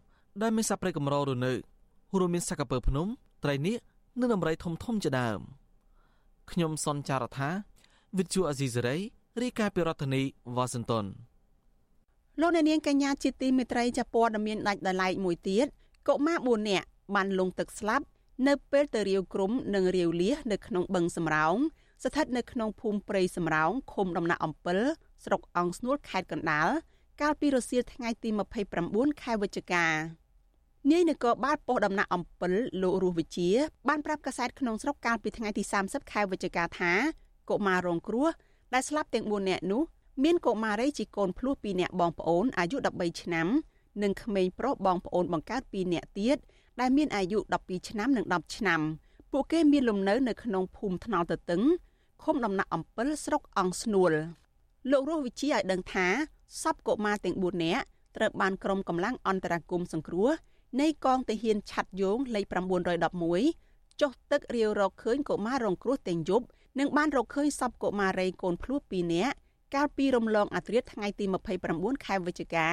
[0.43, 1.53] ដែលមានសត្វព្រៃកម្ររស់នៅ
[2.19, 3.07] រួមមានសក្កពើភ្នំ
[3.45, 3.79] ត្រីនាគ
[4.21, 5.41] និងដំរីធំធំជាដើម
[6.51, 7.49] ខ្ញុំសនចាររថា
[8.19, 8.97] វិទ្យុអាស៊ីសេរី
[9.43, 10.23] រាយការណ៍ពីរដ្ឋធានី
[10.57, 11.05] វ៉ាស៊ីនតោន
[12.41, 15.67] លោកអ្នកនាងកញ្ញាជាទីមេត្រីចាព័ត៌មានដាច់ដោយឡែកមួយទៀត
[16.09, 18.05] កុមារ4នាក់បានលង់ទឹកស្លាប់
[18.47, 21.57] នៅពេលទៅរាវក្រុមនិងរាវលៀសនៅក្នុងបឹងសំរោង
[22.05, 24.79] ស្ថិតនៅក្នុងភូមិព្រៃសំរោងឃុំដំណាក់អំពិល
[25.25, 26.69] ស្រុកអង្គស្នួលខេត្តកណ្ដាល
[27.21, 28.29] កាលពីរសៀលថ្ងៃទី
[28.77, 29.87] 29ខែវិច្ឆិកា
[30.91, 32.53] នាយនគរបាលប៉ុស្តិ៍ដំណាក់អំពិល
[32.83, 33.51] លោករស់វិជា
[33.89, 36.93] បានប្រាប់កាសែតក្នុងស្រុកកាលពីថ្ងៃទី30ខែវិច្ឆិកាថា
[37.51, 38.29] កុមាររងគ្រោះ
[38.75, 39.83] ដែលស្លាប់ទាំង4នាក់នោះ
[40.25, 43.47] មានកុមារីជាកូនភ្លោះ2នាក់បងប្អូនអាយុ13ឆ្នាំ
[44.03, 46.37] និងក្មេងប្រុសបងប្អូនបង្កើត2នាក់ទៀត
[46.81, 48.81] ដែលមានអាយុ12ឆ្នាំនិង10ឆ្នាំ
[49.33, 51.63] ពួកគេមានលំនៅនៅក្នុងភូមិថ្នល់តទឹង
[52.25, 54.13] ឃុំដំណាក់អំពិលស្រុកអង្គស្នួល
[54.91, 56.07] លោករស់វិជាឲ្យដឹងថា
[56.63, 57.85] សពកុមារទាំង4នាក់
[58.17, 60.31] ត្រូវបានក្រុមកម្លាំងអន្តរាគមន៍សង្គ្រោះ
[60.81, 62.45] នៃកងទាហានឆ័ត្រយងលេខ
[63.23, 66.47] 911ចុះទឹករាវរកឃើញកុមាររងគ្រោះទាំងយប់
[66.79, 69.35] និងបានរកឃើញសពកុមារីកូនភ្លោះ2នាក់
[69.75, 71.25] កាលពីរំលងអាធ្រាត្រថ្ងៃទី
[71.65, 72.69] 29ខែវិច្ឆិកា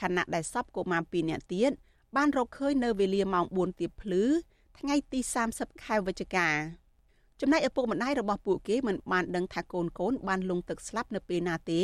[0.00, 1.70] ខណៈដែលសពកុមារ2នាក់ទៀត
[2.16, 4.24] បានរកឃើញនៅវេលាម៉ោង4ទៀបភ្លឺ
[4.78, 5.20] ថ្ងៃទី
[5.52, 6.48] 30ខែវិច្ឆិកា
[7.44, 11.80] ចំណែកឪពុកម្ដាយរបស់ពួកគេមិនបានដឹងថាកូនកូនបានលង់ទឹកស្លាប់នៅពេលណាទេ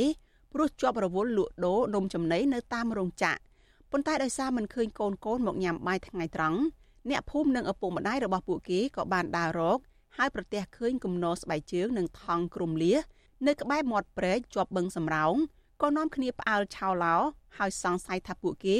[0.53, 3.41] ព្រោះជាប់រវល់លក់ដូរនំចំណីនៅតាមរោងចក្រ
[3.91, 6.59] ប៉ុន្តែដោយសារមិនឃើញកូនកូនមកញ៉ាំបាយថ្ងៃត្រង់
[7.11, 9.79] អ្នកភូមិនិងឪពុកម្ដាយរបស់ពួកគេក៏បានដើររក
[10.17, 13.01] ហើយប្រទះឃើញគំនរស្បែកជើងនិងថង់គ្រំលៀស
[13.47, 15.35] នៅក្បែរមាត់ព្រែកជាប់បឹងសំរោង
[15.83, 17.17] ក៏នាំគ្នាផ្អើលឆោឡោ
[17.59, 18.79] ហើយសង្ស័យថាពួកគេ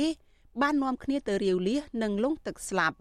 [0.63, 2.97] បាននាំគ្នាទៅរាវលៀសនិងលង់ទឹកស្លាប់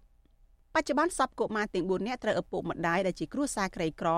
[0.76, 4.10] បច្ចុប្បន្នសពកុមារទាំង4នាក់ត្រូវឪពុកម្ដាយដែលជាគ្រួសារក្រីក្រ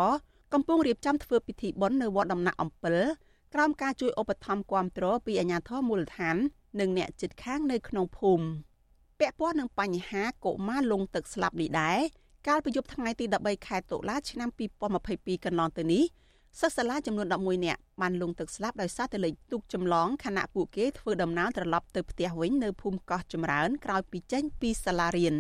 [0.54, 2.96] កំពុងរៀបចំធ្វើពិធីបុណ្យនៅវត្តដំណាក់អំពិល
[3.54, 6.36] ក្រោមការជួយឧបត្ថម្ភគាំទ្រពីអាជ្ញាធរមូលដ្ឋាន
[6.80, 8.46] និងអ្នកជិតខាងនៅក្នុងភូមិ
[9.20, 12.00] ពាក់ព័ន្ធនឹងបញ្ហាកុមារលង់ទឹកស្លាប់នេះដែរ
[12.48, 14.50] កាលពីយប់ថ្ងៃទី13ខែតុលាឆ្នាំ
[14.98, 16.04] 2022កន្លងទៅនេះ
[16.60, 25.36] សិស្សសាលាចំនួន11នាក់បានលង់ទឹកស្លាប់ដោយសារតែលេខទូកចម្លងខណៈពួកគេធ្វើដំណើរត្រឡប់ទៅផ្ទះវិញនៅភូមិកោះចម្រើនក្រោយពីចេញពីសាលារៀន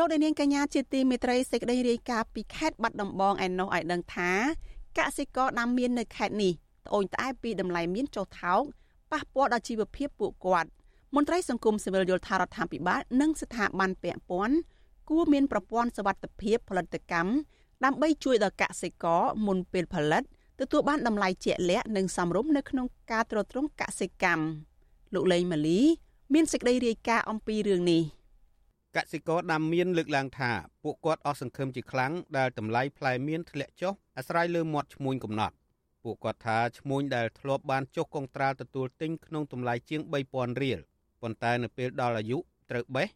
[0.00, 4.30] លោកនាងកញ្ញាជាទីមេត្រីសេចក្តីរាយការណ៍ពីខេត្តបាត់ដំបងឯណោះឲ្យដឹងថា
[4.98, 6.52] កសិករដាំមៀននៅខេត្តនេះ
[6.86, 8.62] ត្អូញត្អែពីតម្លៃមានចុះថោក
[9.12, 10.70] ប៉ះពាល់ដល់ជីវភាពពួកគាត់
[11.14, 14.56] មន្ត្រីសង្គមស៊ីវិលយល់ថារដ្ឋាភិបាលនិងស្ថាប័នពាក់ព័ន្ធ
[15.08, 17.30] គួរមានប្រព័ន្ធសវត្ថិភាពផលិតកម្ម
[17.84, 20.22] ដើម្បីជួយដល់កសិករមុនពេលផលិត
[20.60, 24.44] ទទួលបានតម្លៃជាក់លាក់និងសមរម្យនៅក្នុងការទ្រទ្រង់កសិកម្ម
[25.14, 25.80] លោកលេងម៉ាលី
[26.34, 28.02] មានសេចក្តីរាយការណ៍អំពីរឿងនេះ
[28.96, 30.50] កសិករដាំមៀនលើកឡើងថា
[30.82, 35.54] ពួកគាត់អស់សង្ឃឹមជាខ្លាំងដែលតម្លៃផ្លែមៀនធ្លាក់ចុះអាស្រ័យលើមាត់ឈ្មួញកំណត់
[36.04, 40.00] ពួកគាត់ថាឈ្មួញដែលធ្លាប់បានចុះកុងត្រាលទទួលទិញក្នុងតម្លៃជាង
[40.32, 40.78] 3000រៀល
[41.22, 42.38] ប៉ុន្តែនៅពេលដល់អាយុ
[42.70, 43.08] ត្រូវបេះ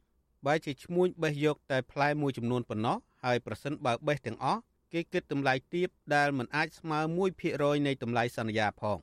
[0.46, 4.60] បែរជាឈ្មួញបេះយកតែផ្លែមួយចំនួនប៉ុណ្ណោះហើយប្រសិនបើបេះទាំងអស់
[4.92, 7.00] គេគិតតម្លៃទាបដែលមិនអាចស្មើ
[7.42, 8.98] 1%នៃតម្លៃសន្យាផង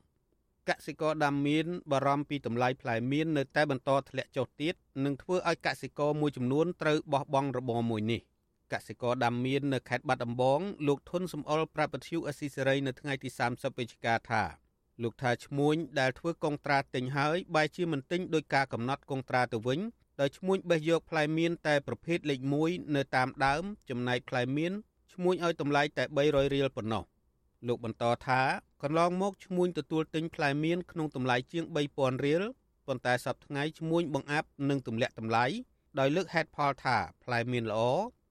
[0.70, 4.76] កសិករដាំមៀនបារម្ភពីតម្លៃផ្លែមៀននៅតែបន្តធ្លាក់ចុះទៀត
[5.06, 8.22] នឹងធ្វើឲ្យកសិករមួយចំនួនត្រូវបោះបង់របរមួយនេះ
[8.74, 14.44] កសិករដាំមៀននៅខេត្តបាត់ដំបងលោកធុនសំអល់ប្រាប់ពធ្យុអស៊ីសេរីនៅថ្ងៃទី30វិច្ឆិកាថា
[15.04, 19.80] លោកថាឈ្មួញដែលធ្វើកុងត្រាទិញហើយបែរជាមិនទិញដោយការកំណត់កុងត្រាទៅវិញ
[20.20, 24.74] ដោយឈ្មួញបេះយកផ្លែមៀនតែប្រភេទលេខ1នៅតាមដើម ចំណែកផ្លែមៀន
[25.14, 27.04] ឈ្មួញឲ្យតម្លៃតែ300រៀលប៉ុណ្ណោះ
[27.68, 28.42] លោកបន្តថា
[28.84, 31.64] កន្លងមកឈ្មួញទទួលទិញផ្លែមៀនក្នុងតម្លៃជាង
[31.96, 32.44] 3000រៀល
[32.88, 35.46] ប៉ុន្តែសប្តាហ៍ថ្ងៃឈ្មួញបង្អាប់និងទម្លាក់តម្លៃ
[36.00, 37.82] ដោយលើកហេតុផលថាផ្លែមៀនល្អ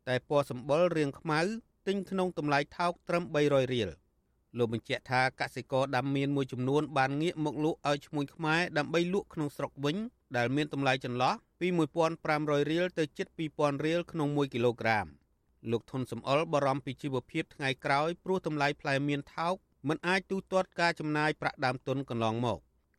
[0.09, 1.41] តែពណ៌សម្បុររាងខ្មៅ
[1.86, 3.89] ទិញក្នុងតម្លៃថោកត្រឹម300រៀល
[4.59, 9.97] លោកបញ្ជាក់ថាកសិករដាំមៀនមួយចំនួនបានងាកមកលក់ឲ្យឈ្មួញខ្មែរដើម្បីលក់ក្នុងស្រុកវិញ
[10.36, 11.69] ដែលមានតម្លៃចន្លោះ ពី
[12.19, 15.07] 1500រៀលទៅជិត2000រៀលក្នុង1គីឡូក្រាម
[15.71, 19.55] លោកធុនសំអល់បារម្ភពីជីវភាពថ្ងៃក្រោយព្រោះតម្លៃផ្លែមៀនថោក
[19.89, 22.59] មិនអាចទូទាត់ការចំណាយប្រាក់ដើមទុនកន្លងមក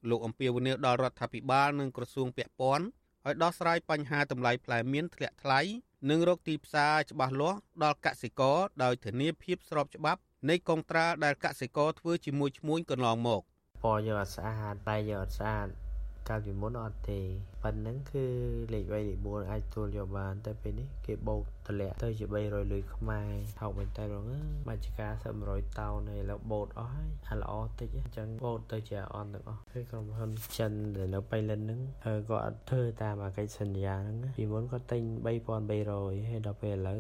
[0.10, 2.86] លោកអំពីវនីដល់រដ្ឋាភិបាលនិងក្រសួងពាក់ព័ន្ធ
[3.26, 5.60] ឲ្យដោះស្រាយបញ្ហាតម្លៃផ្លែមៀនធ្លាក់ថ្លៃ
[6.10, 13.42] និងរកទីផ្សារច្បាស់លាស់ដល់កសិករដោយធានាភាពស្របច្បាប់នៃកងត្រាដែលកសិករធ្វើជាមួយឈ្មួញកន្លងមក
[13.84, 15.68] ពណ៌យកអត់ស្អាតតែយកអត់ស្អាត
[16.30, 17.22] កាលពីមុនអត់ទេ
[17.64, 18.26] ប៉ុណ្ណឹងគឺ
[18.74, 23.30] លេខ3លេខ4អាចទួលយកបានតែពេលនេះគេបោកតម្លាក់ទៅជា300លុយខ្មែរ
[23.60, 24.26] ថោកមែនតើបង
[24.68, 25.14] បាច់ការ
[25.46, 31.82] 700តោនហើយឥឡូវបូតអស់ហើយអាល្អតិចអញ្ចឹងបូតទៅជាអន់ទាំងអស់គឺក្រុមហ៊ុនចិនដែលនៅបៃលិនហ្នឹង
[32.30, 35.02] គាត់អត់ធ្វើតាមអាកិច្ចសន្យាហ្នឹងពីមុនគាត់ទិញ
[35.66, 37.00] 3300ហើយដល់ពេលឥឡូវ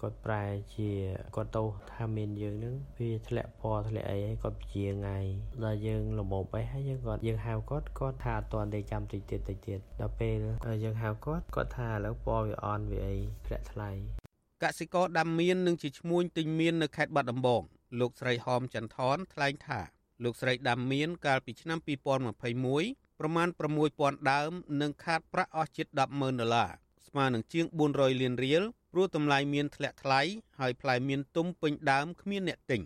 [0.00, 0.42] គាត់ប្រែ
[0.74, 0.88] ជា
[1.36, 5.18] គាត់ទៅថាមានយើងហ្នឹងវាធ្លាក់ពណ៌ធ្លាក់អីហើយគាត់ពជាថ្ងៃ
[5.64, 10.36] ដល់យើងលំបបេះហើយយើងគាត់យើងហៅគាត់គាត់ថាអត់ទាន់ទេចាំតិចទៀតតិចទៀតដល់ពេល
[10.84, 13.90] យើងហៅគាត់គាត់ថាឥឡូវពណ៌វាអន់វាអីធ្លាក់ថ្លៃ
[14.62, 17.62] កសិករដាំមៀននិងជាឈ្មួញទិញមៀននៅខេត្តបាត់ដំបង
[18.00, 19.80] លោកស្រីហមចន្ទថនថ្លែងថា
[20.24, 21.78] លោកស្រីដាំមៀនកាលពីឆ្នាំ
[22.48, 23.48] 2021ប្រមាណ
[23.88, 26.70] 6000ដើមនិងខាតប្រាក់អស់ជិត100,000ដុល្លារ
[27.06, 30.20] ស្មើនឹងជាង400លានរៀលព្រោះតម្លៃមៀនធ្លាក់ថ្លៃ
[30.58, 32.82] ហើយផ្លែមៀនទុំពេញដើមគ្មានអ្នកទិញ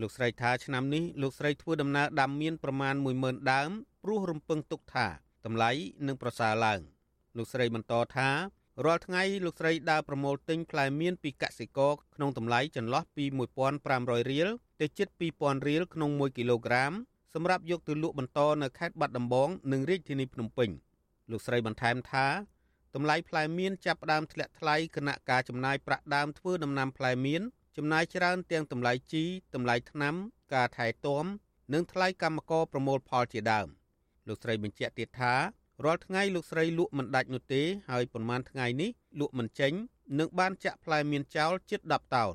[0.00, 3.70] លោកស្រីថាឆ្នាំនេះលោកស្រីធ្វើដំណើរដាំមៀនប្រមាណ10000ដើម
[4.02, 5.08] ព្រោះរំពឹងទុកថា
[5.46, 5.70] តម្លៃ
[6.06, 6.80] នឹងប្រសើរឡើង
[7.36, 8.30] លោកស្រីបន្តថា
[8.84, 13.24] រាល់ថ្ងៃលោកស្រីដើរប្រមូលទិញផ្លែមៀនពីកសិករក្នុងតម្លៃចន្លោះពី
[13.78, 14.48] 1500រៀល
[14.80, 16.92] ទៅជិត2000រៀលក្នុង1គីឡូក្រាម
[17.34, 20.70] សម្រាប់យកទៅលក់បន្តនៅខេត្តបាត់ដំបងនិងរាជធានីភ្នំពេញ
[21.30, 22.26] លោកស្រីបន្ថែមថា
[22.94, 27.42] តម្លៃផ្លែមៀនចាប់ផ្ដើមធ្លាក់ថ្លៃគណៈការចំណាយប្រាក់ដើមធ្វើដំណាំផ្លែមៀន
[27.76, 29.24] ចំណាយច្រើនទាំងតម្លៃជី
[29.54, 30.14] តម្លៃថ្នាំ
[30.54, 31.24] ការថែទាំ
[31.72, 33.68] និងថ្លៃកម្មករប្រមូលផលជាដើម
[34.28, 35.34] លោកស្រីបញ្ជាក់ទៀតថា
[35.84, 39.72] រាល់ថ្ងៃលោកស្រីលក់មិនដាច់នោះទេហើយប្រហែលថ្ងៃនេះលក់មិនចេញ
[40.18, 42.34] នឹងបានចាក់ផ្លែមៀនចោលជិត10តោន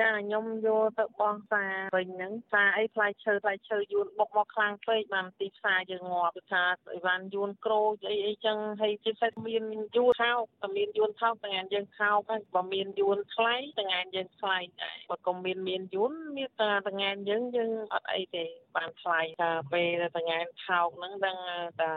[0.00, 9.62] ចាខ្ញុំយកទៅបោះសារវិញហ្នឹងសារអីផ្លែឈើផ្លែឈើយួនបុកមកខ្លាំងពេកបានទីផ្សារយើងងាប់ថាអីវ៉ាន់យួនក្រូចអីអីចឹងហើយជាពិសេសមាន
[9.96, 13.84] យួនថោកតែមានយួនថោកតែយើងថោកហើយបើមានយួនថ្លៃតែ
[14.16, 16.92] យើងថ្លៃដែរបើក៏មានមានយួនមានតែតែ
[17.30, 18.44] យើងយើងអត់អីទេ
[18.76, 21.38] បានថ្លៃតែពេលតែថោកហ្នឹងដឹង
[21.80, 21.90] តែ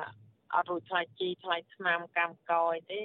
[0.56, 3.02] អត់រួចថ្លៃជីថ្លៃថ្នាំកម្មកោអីទេ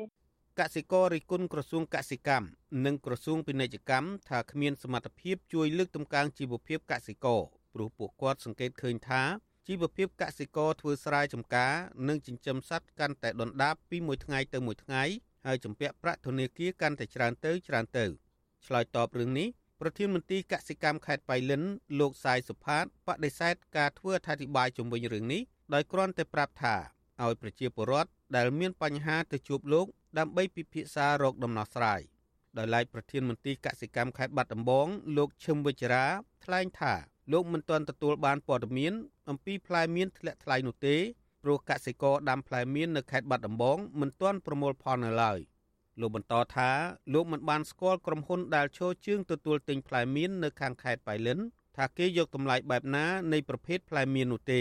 [0.61, 2.47] កសិកររិគុណក្រសួងកសិកម្ម
[2.87, 7.41] និងក្រសួងពាណិជ្ជកម្មថាគ្មានសមត្ថភាពជួយលើកតម្កើងជីវភាពកសិករ
[7.75, 9.23] ព្រោះពួកគាត់សង្កេតឃើញថា
[9.69, 11.75] ជីវភាពកសិករធ្វើស្រែចម្ការ
[12.09, 15.03] និងចិញ្ចឹមសត្វកាន់តែដុនដាបពីមួយថ្ងៃទៅមួយថ្ងៃ
[15.47, 18.05] ហើយចម្ពាក់ប្រាក់ធនាគារកាន់តែច្រើនទៅច្រើនទៅ
[18.67, 19.49] ឆ្លើយតបរឿងនេះ
[19.81, 21.63] ប្រធានមន្ត្រីកសិកម្មខេត្តបៃលិន
[22.01, 25.43] លោកសាយសុផាតបដិសេធការធ្វើអធិប្បាយជំវិញរឿងនេះ
[25.75, 26.77] ដោយគ្រាន់តែប្រាប់ថា
[27.23, 29.87] ឲ្យប្រជាពលរដ្ឋដែលមានបញ្ហាទៅជួបលោក
[30.19, 32.01] ដើម្បីពិភាក្សារកដំណោះស្រាយ
[32.59, 34.87] ដោយឡែកប្រធានមន្ត្រីកសិកម្មខេត្តបាត់ដំបង
[35.17, 36.05] លោកឈឹមវិជ្ជរា
[36.45, 36.95] ថ្លែងថា
[37.33, 38.93] លោកមិនទាន់ទទួលបានព័ត៌មាន
[39.29, 40.97] អំពីផ្លែមៀនធ្លាក់ថ្លៃនោះទេ
[41.43, 45.39] ព្រោះកសិករដាំផ្លែមៀននៅខេត្តបាត់ដំបងមិនទាន់ប្រមូលផលនៅឡើយ
[46.01, 46.71] លោកបន្តថា
[47.13, 51.39] លោកមិនបានស្គាល់ក្រុមហ៊ុនដែលឈរជើងទទួលទិញផ្លែមៀននៅខាងខេត្តបៃលិន
[51.77, 54.55] ថាគេយកតម្លៃបែបណានៃប្រភេទផ្លែមៀននោះទ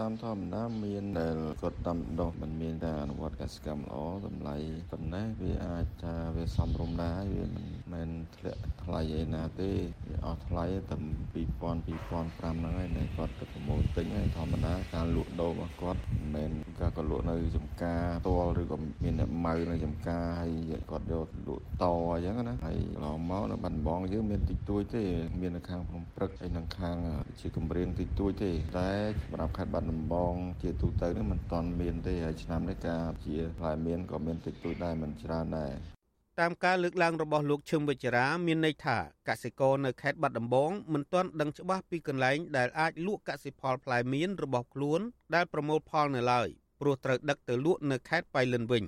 [0.00, 4.56] តាមធម្មតាមានដែលគាត់ដាំដុះមិនមានការអនុវត្តកសិកម្មល្អតម្លៃ
[4.90, 9.70] ប៉ុណ្ណេះវាអាចថាវាសមរម្យដែរវាមិនមែនធ្លាក់ថ្លៃឯណាទេ
[10.08, 10.96] វាអស់ថ្លៃតែ
[11.34, 16.00] 2000 2005ហ្នឹងហើយតែគាត់ទៅប្រមូលទិញហើយធម្មតាការលក់ដូររបស់គាត់
[16.34, 20.52] មិនមែនការក៏លក់នៅចំការតលឬក៏មានអ្នកម៉ៅនៅចំការហើយ
[20.90, 25.04] គាត់យកលក់តអញ្ចឹងណាហើយកន្លងមកនៅបាត់ដំបងយើងមានតិចតួចទេ
[25.40, 26.96] មាននៅខាងភ្នំព្រឹកហើយនៅខាង
[27.40, 28.90] ជាគម្រៀងតិចតួចទេ តែ
[29.22, 35.93] សម្រាប់ខេត្តបាត់ដំបងជាទូទៅនេះមិនទាន់មានទេហើយឆ្នាំនេះការជាផ្លែមៀនក៏មានតិចតួចដែរមិនច្រើនដែរ
[36.40, 45.00] តាមការលើកឡើងរបស់លោកឈឹមវិជ្ជរាមានន័យថាកសិករនៅខេត្តបាត់ដំបងមិនទាន់ដឹងច្បាស់ពីកន្លែងដែលអាចលក់កសិផលផ្លែមៀនរបស់ខ្លួន
[45.34, 46.48] ដែលប្រមូលផលនៅឡើយ
[46.80, 48.84] ព្រោះត្រូវដឹកទៅលក់នៅខេត្តបៃលិនវិញ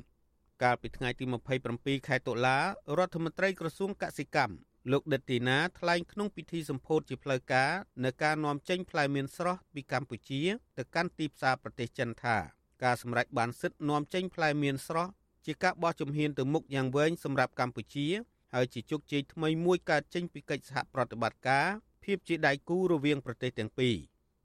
[0.62, 1.24] កាលពីថ្ងៃទី
[1.66, 2.59] 27ខែតុលា
[2.99, 4.55] រដ្ឋមន្ត្រីក្រសួងកសិកម្ម
[4.92, 7.70] លោកដិតទីណាថ្លែងក្នុងពិធីសម្ពោធជាផ្លូវការ
[8.05, 10.42] នៅការនាំចេញផ្លែមៀនស្រស់ពីកម្ពុជា
[10.78, 12.36] ទៅកាន់ទីផ្សារប្រទេសចិនថា
[12.84, 15.12] ការសម្រេចបានសិទ្ធិនាំចេញផ្លែមៀនស្រស់
[15.47, 18.07] ជាការបោះជំហានទៅមុខយ៉ាងវែងសម្រាប់កម្ពុជា
[18.55, 21.66] ហើយជាជោគជ័យថ្មីមួយកើតចេញពីកិច្ចសហប្រតិបត្តិការ
[22.05, 23.94] ភាពជាដៃគូរវាងប្រទេសទាំងពីរ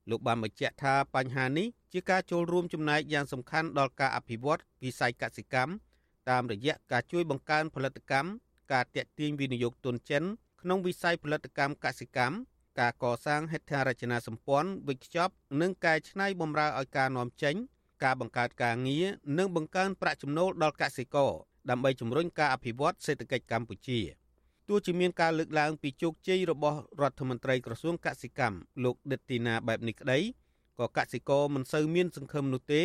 [0.09, 5.71] លោកបានបញ្ជាក់ថាបញ្ហានេះជាការចូលរួមចំណែកយ៉ាងសំខាន់ដល់ការអភិវឌ្ឍវិស័យកសិកម្ម
[6.29, 8.29] តាមរយៈការជួយបង្កើនផលិតកម្ម
[8.73, 10.23] ការតាក់ទាញវិនិយោគទុនចិន
[10.61, 12.35] ក្នុងវិស័យផលិតកម្មកសិកម្ម
[12.79, 17.55] ការកសាងហេដ្ឋារចនាសម្ព័ន្ធវិខ្ចប់និងកែច្នៃបម្រើឲ្យការនាំចេញ
[18.03, 19.05] ការបង្កើតការងារ
[19.37, 21.31] និងបង្កើនប្រាក់ចំណូលដល់កសិករ
[21.69, 23.99] ដើម្បីជំរុញការអភិវឌ្ឍសេដ្ឋកិច្ចកម្ពុជា
[24.67, 30.19] ទោះជាមានការលើកឡើងពីជោគជ័យរបស់រដ្ឋមន្ត្រីក្រសួងកសិកម្មលោកដិតទីណាបែបនេះក្តី
[30.79, 32.83] ក៏កសិករមិនសូវមានសង្ឃឹមនោះទេ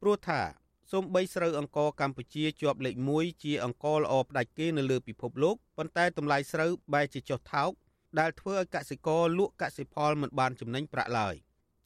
[0.00, 0.40] ព្រោះថា
[0.92, 7.70] សូម្បីស្រូវអង្ករកម្ពុជាជាប់លេខ1ជាអង្ករល្អផ្ដាច់គេនៅលើពិភពលោកប៉ុន្តែតម្លៃស្រូវបែរជាចុះថោក
[8.20, 11.34] ដែលធ្វើឲ្យកសិករលក់កសិផលមិនបានចំណេញប្រាក់ឡើយ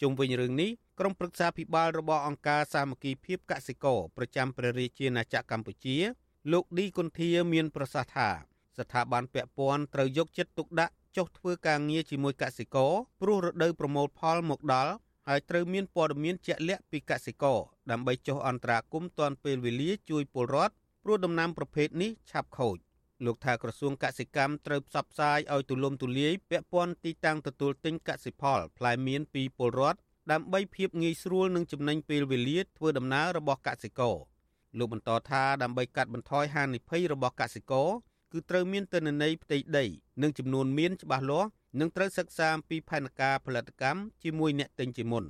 [0.01, 5.97] ជុំវិញរឿងនេះ ក្រុមប្រឹក្សាភិបាលរបស់អង្គការសាមគ្គីភាពកសិករប្រចាំព្រះរាជាណាចក្រកម្ពុជា
[6.53, 8.29] លោកឌីគុន្ធាមានប្រសាសន៍ថា
[8.79, 14.93] ស្ថាប័នពាក់ព័ន្ធត្រូវយកចិត្តទុកដាក់ចុះធ្វើការងារជាមួយកសិករព្រោះរដូវប្រមូលផលមកដល់
[15.29, 17.59] ហើយត្រូវមានព័ត៌មានជាក់លាក់ពីកសិករ
[17.91, 20.75] ដើម្បីចុះអន្តរាគមន៍ទាន់ពេលវេលាជួយពលរដ្ឋ
[21.05, 22.77] ព្រោះដំណាំប្រភេទនេះឆាប់ខូច
[23.25, 29.99] លោកថាក្រសួងកសិកម្មត្រូវផ្សព្វផ្សាយឲ្យទូលំទូលាយពាក់ព័ន្ធទីតាំងទទួលទិញកសិផលផ្លែមៀនពីពលរដ្ឋ
[30.31, 34.17] ដើម្បីភាពងាយស្រួលនិងចំណេញពេលវេលាធ្វើដំណើររបស់កសិករ
[34.79, 37.89] លោកបន្តថាដើម្បីកាត់បន្ថយហានិភ័យរបស់កសិករ
[38.33, 39.85] គឺត្រូវមានទិន្នន័យផ្ទៃដី
[40.23, 41.49] និងចំនួនមៀនច្បាស់លាស់
[41.81, 45.25] និងត្រូវសិក្សាអំពីផែនការផលិតកម្មជាមួយអ្នកទិញជាមុន។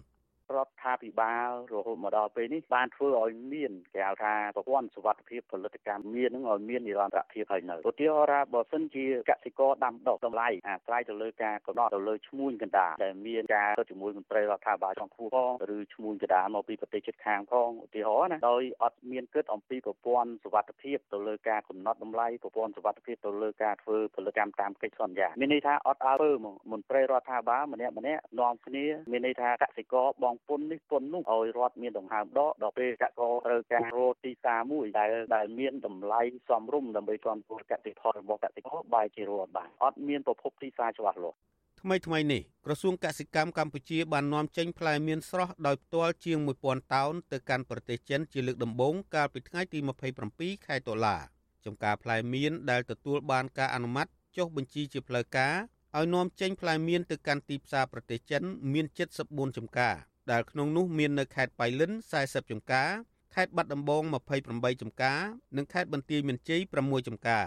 [0.83, 41.39] រដ្ឋាភិបាលរហូតមកដល់ពេលនេះបានធ្វើឲ្យមានគេហៅថាប្រព័ន្ធសុវត្ថិភាពផលិតកម្មមាននឹងឲ្យមាននិរន្តរភាពហើយនៅឧទាហរណ៍បើសិនជាកសិករដាំដុះតម្លៃអាស្រ័យទៅលើការកំណត់ទៅលើឈ្មួញកណ្ដាលដែលមានការទៅជាមួយមន្ត្រីរដ្ឋាភិបាលចុងភួផងឬឈ្មួញកណ្ដាលមកពីប្រទេសជិតខាងផងឧទាហរណ៍ណាដោយអត់មានគិតអំពីប្រព័ន្ធសុវត្ថិភាពទៅលើការកំណត់តម្លៃប្រព័ន្ធសុវត្ថិភាពទៅលើការធ្វើផលិតកម្មតាមកិច្ចសន្យាមានន័យថាអត់អើពើមកមន្ត្រីរដ្ឋាភិបាលម្នាក់ម្នាក់នាំគ្នាមានន័យថាកសិករបងពុននេះពុននោះឲ្យរដ្ឋមានដង្ហើមដកដល់ពេលកសិករត្រូវការរកទីផ្សារមួយដែលដែលមានតម្លៃសមរម្យដើម្បីគ្រប់គ្រងកសិផលរបស់កសិករបែរជារត់បានអត់មានប្រភពទីផ្សារច្បាស់លាស់
[41.81, 49.79] ថ្មីថ្មីនេះក្រសួងកសិកម្មកម្ពុជាបាននាំចេញផ្លែមៀនស្រស់ដោយផ្ទាល់ជាង1000តោនទៅកាន់ប្រទេសចិនជាលើកដំបូងកាលពីថ្ងៃទី
[50.23, 51.17] 27ខែតុលា
[51.65, 54.07] ចំការផ្លែមៀនដែលទទួលបានការអនុម័ត
[54.37, 55.55] ចុះបញ្ជីជាផ្លូវការ
[55.97, 58.43] ឲ្យនាំចេញផ្លែមៀនទៅកាន់ទីផ្សារប្រទេសចិន
[58.73, 58.87] មាន
[59.23, 59.97] 74ចំការ
[60.31, 61.93] ដែលក្នុងនោះមាននៅខេត្តបៃលិន
[62.23, 62.91] 40ចំការ
[63.35, 64.03] ខេត្តបាត់ដំបង
[64.43, 65.21] 28ចំការ
[65.57, 67.47] និងខេត្តបន្ទាយមានជ័យ6ចំការ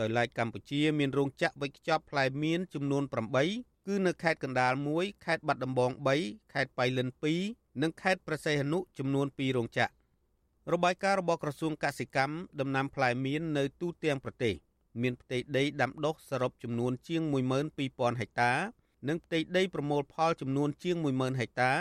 [0.00, 3.02] ដោយឡែកកម្ពុជាមានរោងចក្រវេចខ្ចប់ផ្លែមៀនចំនួន
[3.44, 5.90] 8គឺនៅខេត្តកណ្ដាល1ខេត្តបាត់ដំបង
[6.22, 7.08] 3ខេត្តបៃលិន
[7.44, 9.92] 2និងខេត្តប្រសេះអនុចំនួន2រោងចក្រ
[10.72, 14.54] របាយការណ៍របស់ក្រសួងកសិកម្មដំណាំផ្លែមៀននៅទូទាំងប្រទេស
[15.02, 17.22] មានផ្ទៃដីដាំដុះសរុបចំនួនជាង
[17.72, 18.52] 12000ហិកតា
[19.08, 21.72] និងផ្ទៃដីប្រមូលផលចំនួនជាង10000ហិកតា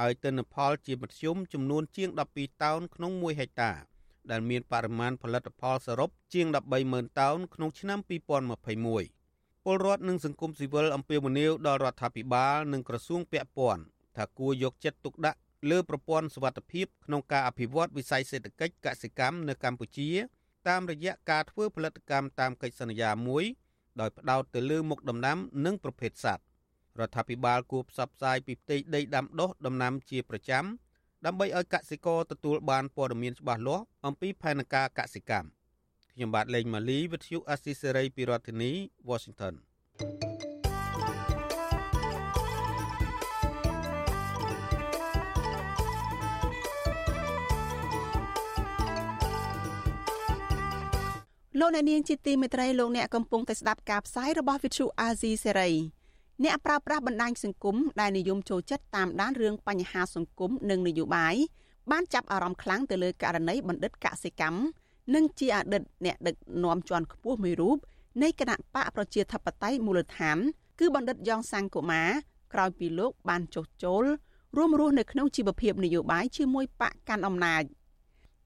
[0.00, 3.72] ហើយទិន្នផលជាមធ្យមចំនួនជាង12តោនក្នុង1ហិកតា
[4.30, 6.46] ដែលមានបរិមាណផលិតផលសរុបជាង
[6.82, 13.82] 130,000តោនក្នុងឆ្នាំ2021ពលរដ្ឋនិងសង្គមស៊ីវិលអំពាវនាវដល់រដ្ឋាភិបាលនិងក្រសួងពាក់ព័ន្ធ
[14.16, 15.38] ថាគួរយកចិត្តទុកដាក់
[15.70, 20.10] លើប្រព័ន្ធសុវត្ថិភាពក្នុងការអភិវឌ្ឍវិស័យសេដ្ឋកិច្ចកសិកម្មនៅកម្ពុជា
[20.68, 23.44] តាមរយៈការធ្វើផលិតកម្មតាមកិច្ចសន្យាមួយ
[24.00, 26.44] ដោយផ្ដោតទៅលើមុខដំណាំ និងប្រភេទសត្វ
[27.00, 30.64] រដ្ឋាភិបាលគួរផ្សព្វផ្សាយពីផ្ទៃដីដាំដុះដំណាំជាប្រចាំ
[31.26, 35.48] ដើម្បីឲ្យកសិករទទួលបានព័ត៌មានច្បាស់លាស់អំពីផែនការកសិកម្ម
[36.12, 38.72] ខ្ញុំបាទលេងម៉ាលីវិទ្យុអស៊ីសេរីពីរដ្ឋធានី
[39.10, 39.54] Washington
[51.60, 55.70] លោកអ្នកនាងជាទីមេត្រីលោកអ្នកកំពុងតែស្ដាប់ការផ្សាយរបស់វិទ្យុអាស៊ីសេរី
[56.50, 61.34] នកប្រើប្រាស់បណ្ដាញសង្គមដែលនិយមចូលចិត្តតាមដានរឿងបញ្ហាសង្គមនិងនយោបាយ
[61.90, 64.60] បានចាប់អារម្មណ៍ខ្លាំងទៅលើករណីបណ្ឌិតកសិកម្ម
[65.14, 67.76] និងជាអតីតអ្នកដឹកនាំជាន់ខ្ពស់មួយរូប
[68.22, 70.38] នៃគណៈបកប្រជាធិបតេយ្យមូលដ្ឋាន
[70.80, 72.04] គឺបណ្ឌិតយ៉ងសាំងកូម៉ា
[72.52, 74.04] ក្រោយពីលោកបានចុះចូល
[74.56, 77.62] រួមរស់នៅក្នុងជីវភាពនយោបាយជាមួយបកកាន់អំណាច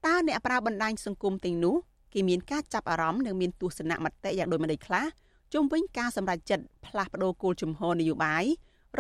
[0.07, 1.76] តើអ្នកប្រើបណ្ដាញសង្គមទាំងនោះ
[2.14, 5.05] គេមានការចាប់អារម្មណ៍និងមានទស្សនៈមតិយ៉ាងដូចម្តេចខ្លះ
[5.55, 8.44] ជុំវិញការសម្រេចចិត្តផ្លាស់ប្តូរគោលជំហរនយោបាយ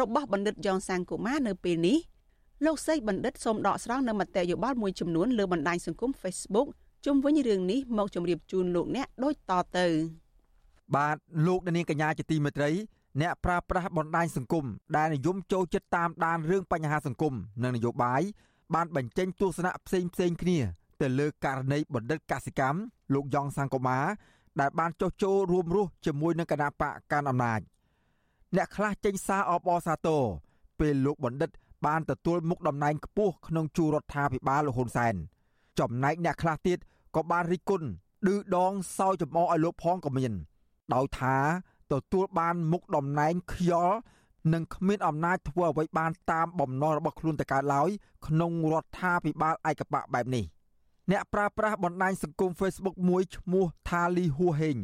[0.00, 1.98] របស់បណ្ឌិតយ៉ងសាំងកូម៉ានៅពេលនេះ
[2.64, 6.68] លោកសេកបណ្ឌិតសូមដកស្រង់នៅមតិយោបល់មួយចំនួនលើបណ្ដាញសង្គម Facebook
[7.06, 9.86] ជុំវិញរឿងនេះមកជម្រាបជូនលោកអ្នកដូចតទៅ
[10.96, 12.70] បាទលោកនាងកញ្ញាជាទីមេត្រី
[13.20, 14.64] អ្នកប្រើប្រាស់បណ្ដាញសង្គម
[14.96, 18.22] ដែលនិយមចូលចិត្តតាមដានរឿងបញ្ហាសង្គមនិងនយោបាយ
[18.74, 20.58] បានបញ្ចេញទស្សនៈផ្សេងផ្សេងគ្នា
[21.00, 22.78] ទៅលើករណីបណ្ឌិតកសិកម្ម
[23.14, 23.98] លោកយ៉ងសង្គមា
[24.60, 27.60] ដែលបានចុះចូលរួមរស់ជាមួយនឹងគណៈបកកាន់អំណាច
[28.56, 30.22] អ្នកខ្លះចេញសារអបអរសាទរ
[30.80, 31.50] ពេលលោកបណ្ឌិត
[31.86, 35.14] បានទទួលមុខតំណែងខ្ពស់ក្នុងជួររដ្ឋាភិបាលលោកហ៊ុនសែន
[35.78, 36.78] ចំណែកអ្នកខ្លះទៀត
[37.16, 37.86] ក៏បានរិះគន់
[38.26, 40.32] ឌឺដងសោយចំអឲ្យលោកផងក៏មាន
[40.94, 41.36] ដោយថា
[41.92, 43.96] ទទួលបានមុខតំណែងខ្យល់
[44.52, 47.88] និងគ្មានអំណាចធ្វើអ្វីបានតាមបំណងរបស់ខ្លួនទៅកើតឡើយ
[48.26, 50.44] ក្នុងរដ្ឋាភិបាលឯកបកបែបនេះ
[51.10, 54.76] អ្នកប្រើប្រាស់បណ្ដាញសង្គម Facebook មួយឈ្មោះថាលីហួហេង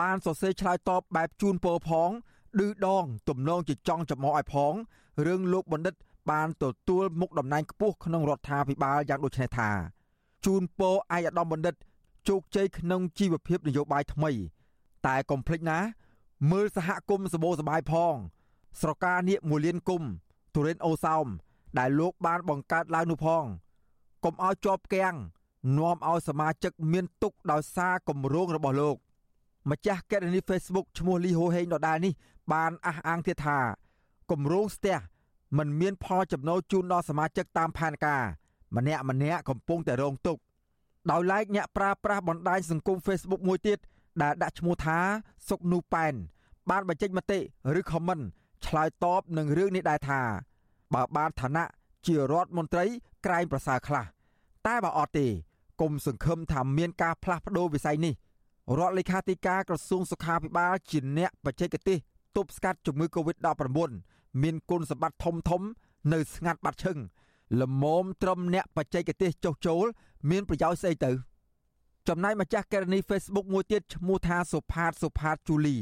[0.00, 2.10] បានសរសេរឆ្លើយតបបែបជូនពរផង
[2.58, 4.72] ឌឺដង ទំនងជាចង់ចំអកឲ្យផង
[5.26, 5.94] រឿងលោកបណ្ឌិត
[6.30, 9.70] បានទទួលមុខតំណែងខ្ពស់ក្នុងរដ្ឋាភិបាលយ៉ាងដូចនេះថា
[10.44, 11.74] ជូនពរឯកឧត្តមបណ្ឌិត
[12.28, 14.30] ជោគជ័យក្នុងជីវភាពនយោបាយថ្មី
[15.06, 15.78] តែកុំភ្លេចណា
[16.50, 18.14] មើលសហគមន៍សបោសបាយផង
[18.80, 20.02] ស្រកានាគមួយលានគុំ
[20.54, 21.26] ទុរិនអូសោម
[21.78, 23.44] ដែលលោកបានបង្កើតឡើងនោះផង
[24.24, 25.14] កុំឲ្យជាប់គាំង
[25.76, 28.96] នាំឲ្យសមាជិកមានទុកដោយសារគម្រោងរបស់លោក
[29.70, 32.12] ម្ចាស់កេរនី Facebook ឈ្មោះលីហូហេងដដែលនេះ
[32.52, 33.58] បានអះអាងទៀតថា
[34.30, 34.98] គម្រោងស្ទះ
[35.58, 38.22] มันមានផលចំណូលជូនដល់សមាជិកតាមផែនការ
[38.76, 40.40] ម្នាក់ម្នាក់កំពុងតែរងទុក្ខ
[41.10, 43.78] ដោយឡែកអ្នកប្រើប្រាស់បណ្ដាញសង្គម Facebook មួយទៀត
[44.22, 44.98] ដែលដាក់ឈ្មោះថា
[45.48, 46.14] សុកនូប៉ែន
[46.70, 47.40] បានបញ្ចេញមតិ
[47.78, 48.22] ឬ comment
[48.66, 50.20] ឆ្លើយតបនឹងរឿងនេះដែរថា
[50.94, 51.64] បើបានឋានៈ
[52.06, 52.84] ជារដ្ឋមន្ត្រី
[53.26, 54.04] ក្រែងប្រសើរខ្លះ
[54.66, 55.26] តែបើអត់ទេ
[55.80, 58.14] គុំសង្ឃឹមថាមានការផ្លាស់ប្ដូរវិស័យនេះ
[58.78, 61.98] រដ្ឋលេខាធិការក្រសួងសុខាភិបាលជាអ្នកបច្ចេកទេស
[62.36, 63.68] ទប់ស្កាត់ជំងឺ Covid-19
[64.42, 65.62] មានគុណសម្បត្តិធំធំ
[66.12, 66.98] នៅស្ងាត់បាត់ឈឹង
[67.60, 69.84] លមមត្រឹមអ្នកបច្ចេកទេសចុះចូល
[70.30, 71.10] មានប្រយោជន៍ស្អីទៅ
[72.08, 75.76] ចំណែកម្ចាស់ករណី Facebook មួយទៀតឈ្មោះថាសុផាតសុផាតជូលី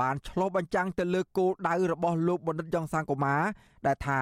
[0.00, 3.36] បានឆ្លុះបញ្ចាំងទៅលើគោលដៅរបស់លោកបណ្ឌិតយ៉ងសាងកូម៉ា
[3.86, 4.20] ដែលថា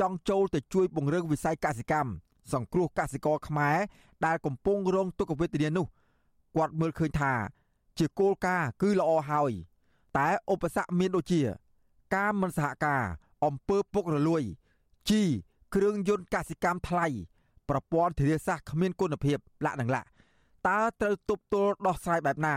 [0.00, 2.10] ចង់ចូលទៅជួយពង្រឹងវិស័យកសិកម្ម
[2.52, 3.78] សង្គ្រោះកសិករខ្មែរ
[4.26, 5.86] ដែលកំពុងរងទុក្ខវេទនានោះ
[6.56, 7.32] គាត់មើលឃើញថា
[7.98, 9.52] ជាគោលការណ៍គឺល្អហើយ
[10.18, 11.40] តែឧបសគ្គមានដូចជា
[12.14, 13.02] ការមិនសហការ
[13.44, 14.42] អំពើពុករលួយ
[15.08, 15.22] ជី
[15.74, 17.06] គ្រឿងយន្តកសិកម្មថ្លៃ
[17.68, 20.02] ប្រព័ន្ធធារាសាស្ត្រគ្មានគុណភាពលក្ខណៈ
[20.68, 22.56] តើត្រូវទប់ទល់ដោះស្រាយបែបណា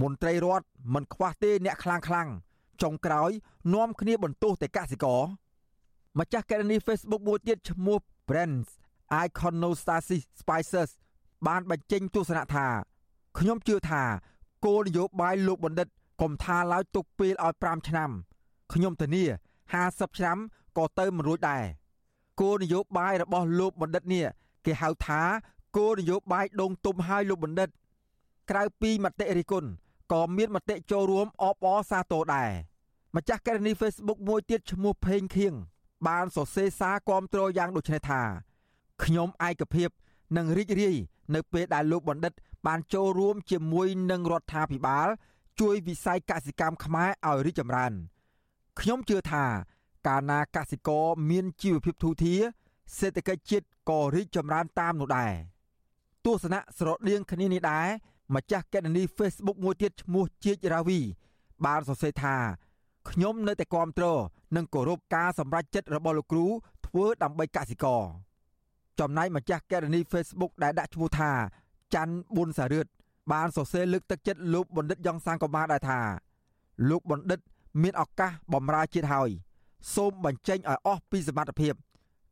[0.00, 2.28] មន្ត្រីរដ្ឋមិនខ្វះទេអ្នកខ្លាំងខ្លាំង
[2.82, 3.30] ចុងក្រោយ
[3.74, 5.22] នាំគ្នាបន្ទោសតែកសិករ
[6.18, 7.98] ម្ចាស់ករណី Facebook មួយទៀតឈ្មោះ
[8.28, 8.68] Brands
[9.24, 10.90] Iconostasis Spices
[11.46, 12.66] បានបញ្ចេញទស្សនៈថា
[13.38, 14.02] ខ្ញុំជឿថា
[14.64, 15.88] គោលនយោបាយលោកបណ្ឌិត
[16.20, 18.10] កុំថាឡើយទុកពេលឲ្យ5ឆ្នាំ
[18.72, 19.24] ខ្ញុំធានា
[19.70, 20.38] 50ឆ្នាំ
[20.76, 21.64] ក៏ទៅមិនរួចដែរ
[22.40, 24.24] គោលនយោបាយរបស់លោកបណ្ឌិតនេះ
[24.64, 25.22] គេហៅថា
[25.76, 27.68] គោលនយោបាយដងទុំឲ្យលោកបណ្ឌិត
[28.50, 29.68] ក្រៅពីមតិរិះគន់
[30.12, 32.50] ក៏មានមតិចូលរួមអបអរសាទរដែរ
[33.16, 35.52] ម្ចាស់ករណី Facebook មួយទៀតឈ្មោះផេងខៀង
[36.06, 38.22] បានសរសេរសារគាំទ្រយ៉ាងដូចនេះថា
[39.04, 39.88] ខ្ញុំឯកភាព
[40.36, 40.96] និងរីករាយ
[41.34, 42.32] នៅពេលដែលលោកបណ្ឌិត
[42.66, 45.08] បានចូលរួមជាមួយនឹងរដ្ឋាភិបាល
[45.60, 47.92] ជួយវិស័យកសិកម្មខ្មែរឲ្យរីកចម្រើន
[48.80, 49.44] ខ្ញុំជឿថា
[50.06, 52.40] កាលណាកសិករមានជីវភាពធូរធារ
[52.98, 55.32] សេដ្ឋកិច្ចជាតិក៏រីកចម្រើនតាមនោះដែរ
[56.24, 57.86] ទស្សនៈស្រដៀងគ្នានេះដែរ
[58.34, 61.00] ម្ចាស់កេតនី Facebook មួយទៀតឈ្មោះជាចរាវី
[61.64, 62.36] បានសរសេរថា
[63.10, 64.06] ខ្ញុំនៅតែគាំទ្រ
[64.56, 66.46] និងគោរពការសម្រេចចិត្តរបស់លោកគ្រូ
[66.86, 68.02] ធ្វើដើម្បីកសិករ
[69.00, 71.30] ចំណែកម្ចាស់កេរនី Facebook ដែលដាក់ឈ្មោះថា
[71.94, 72.86] ច័ន្ទប៊ុនសារឿត
[73.32, 76.00] បានសរសេរលើកទឹកចិត្តលោកបណ្ឌិតយ៉ងសាងកមាដែរថា
[76.90, 77.40] លោកបណ្ឌិត
[77.82, 79.30] មានឱកាសបម្រើជាតិហើយ
[79.94, 81.74] សូមបញ្ចេញឲ្យអស់ពីសមត្ថភាព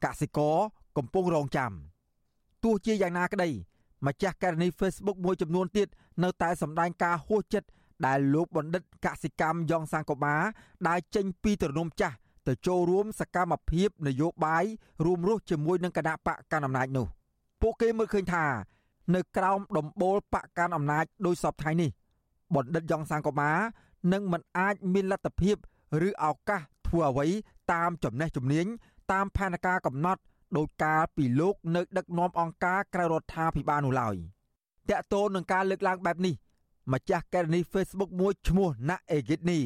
[0.05, 0.57] កសិករ
[0.97, 1.73] កំពុងរងចាំ
[2.65, 3.49] ទោះជាយ៉ាងណាក្តី
[4.07, 5.89] ម្ចាស់ករណី Facebook មួយចំនួនទៀត
[6.23, 7.69] នៅតែសម្ដែងការហួសចិត្ត
[8.07, 10.35] ដែលលោកបណ្ឌិតកសិកម្មយ៉ងសាងកមា
[10.89, 12.17] ដែលចេញពីទរនំចាស់
[12.47, 14.65] ទៅចូលរួមសកម្មភាពនយោបាយ
[15.05, 17.07] រួមរស់ជាមួយនឹងគណៈបកកណ្ដាលអំណាចនោះ
[17.61, 18.45] ពួកគេមើលឃើញថា
[19.15, 21.91] នៅក្រោមដំបូលបកកាន់អំណាចដោយសពថ្ងៃនេះ
[22.55, 23.53] បណ្ឌិតយ៉ងសាងកូម៉ា
[24.13, 25.57] នឹងមិនអាចមានលទ្ធភាព
[26.09, 27.27] ឬឱកាសធ្វើអ្វី
[27.73, 28.67] តាមចំណេះជំនាញ
[29.13, 30.21] តាមផែនការកំណត់
[30.57, 34.15] ដោយការពីលោកនៅដឹកនាំអង្គការក្រៅរដ្ឋាភិបាលនោះឡើយ
[34.91, 36.35] តកតូននឹងការលើកឡើងបែបនេះ
[36.93, 39.59] ម្ចាស់កេរនី Facebook មួយឈ្មោះណាអេហ្គីតនី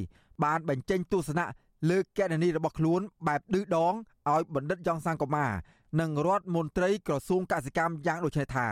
[0.44, 1.46] បានបញ្ចេញទស្សនៈ
[1.90, 3.94] លើកេរនីរបស់ខ្លួនបែបឌឺដង
[4.30, 5.46] ឲ្យបណ្ឌិតយ៉ងសាងកូម៉ា
[6.00, 8.68] និងរដ្ឋមន្ត្រីក្រសួងកសិកម្មយ៉ាងដូចនេះថា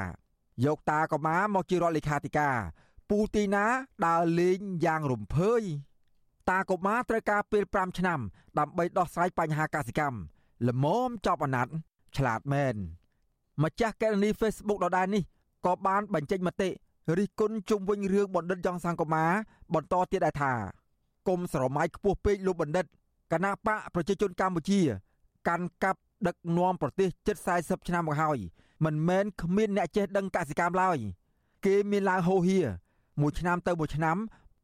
[0.65, 2.57] យកតាកូម៉ាមកជារដ្ឋលេខាធិការ
[3.09, 3.67] ពូទីណា
[4.07, 5.63] ដើរលេងយ៉ាងរំភើយ
[6.51, 8.21] តាកូម៉ាត្រូវការពេល5ឆ្នាំ
[8.59, 10.19] ដើម្បីដោះស្រាយបញ្ហាកសិកម្ម
[10.69, 11.75] ល្មមចប់អាណត្តិ
[12.17, 12.77] ឆ្លាតមែន
[13.63, 15.23] ម្ចាស់កេរនី Facebook ដដែលនេះ
[15.67, 16.71] ក៏បានបញ្ចេញមតិ
[17.19, 19.25] រិះគន់ជុំវិញរឿងបណ្ឌិតយ៉ងសង្គមា
[19.75, 20.53] បន្តទៀតដែរថា
[21.29, 22.87] គុំស្រមៃខ្ពស់ពេកលោកបណ្ឌិត
[23.33, 24.81] គណៈបកប្រជាជនកម្ពុជា
[25.49, 28.39] កាន់កាប់ដឹកនាំប្រទេសជិត40ឆ្នាំមកហើយ
[28.85, 30.99] មិនមែនគ្មានអ្នកចេះដឹងកសិកម្មឡើយ
[31.67, 32.59] គេមានឡើងហូហៀ
[33.21, 34.17] មួយឆ្នាំទៅមួយឆ្នាំ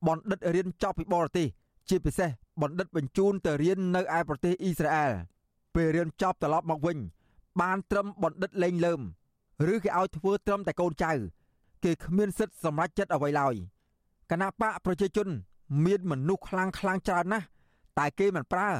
[0.07, 1.47] បណ្ឌិតរៀនចប់ពីបរទេស
[1.89, 2.31] ជាពិសេស
[2.63, 5.13] បណ្ឌិតបញ្ជូនទៅរៀននៅឯប្រទេសអ៊ីស្រាអែល
[5.75, 6.99] ពេលរៀនចប់ត្រឡប់មកវិញ
[7.61, 9.01] បានត្រឹមបណ្ឌិតលេងលើម
[9.73, 11.13] ឬគេឲ្យធ្វើត្រឹមតែកូនចៅ
[11.85, 13.55] គេគ្មានសិទ្ធិសម្រេចចិត្តអ្វីឡើយ
[14.31, 15.29] គណៈបកប្រជាជន
[15.85, 17.47] មានមនុស្សខ្លាំងខ្លាំងច្រើនណាស់
[17.99, 18.71] តែគេមិនប្រើ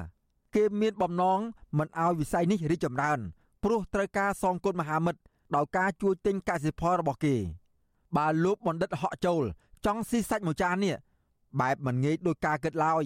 [0.55, 1.41] គេមានបំណង
[1.79, 3.19] មិនឲ្យវិស័យនេះរីកចម្រើន
[3.63, 5.21] ព្រោះត្រូវការសងគុណមហាមិត្ត
[5.55, 7.37] ដោយការជួយទិញកសិផលរបស់គេ
[8.17, 9.43] បើលោកបណ្ឌិតហក់ចូល
[9.87, 10.97] ចង់ស៊ីសាច់មួយចាននេះ
[11.61, 13.05] បែបមិនងាយដោយការគិតឡើយ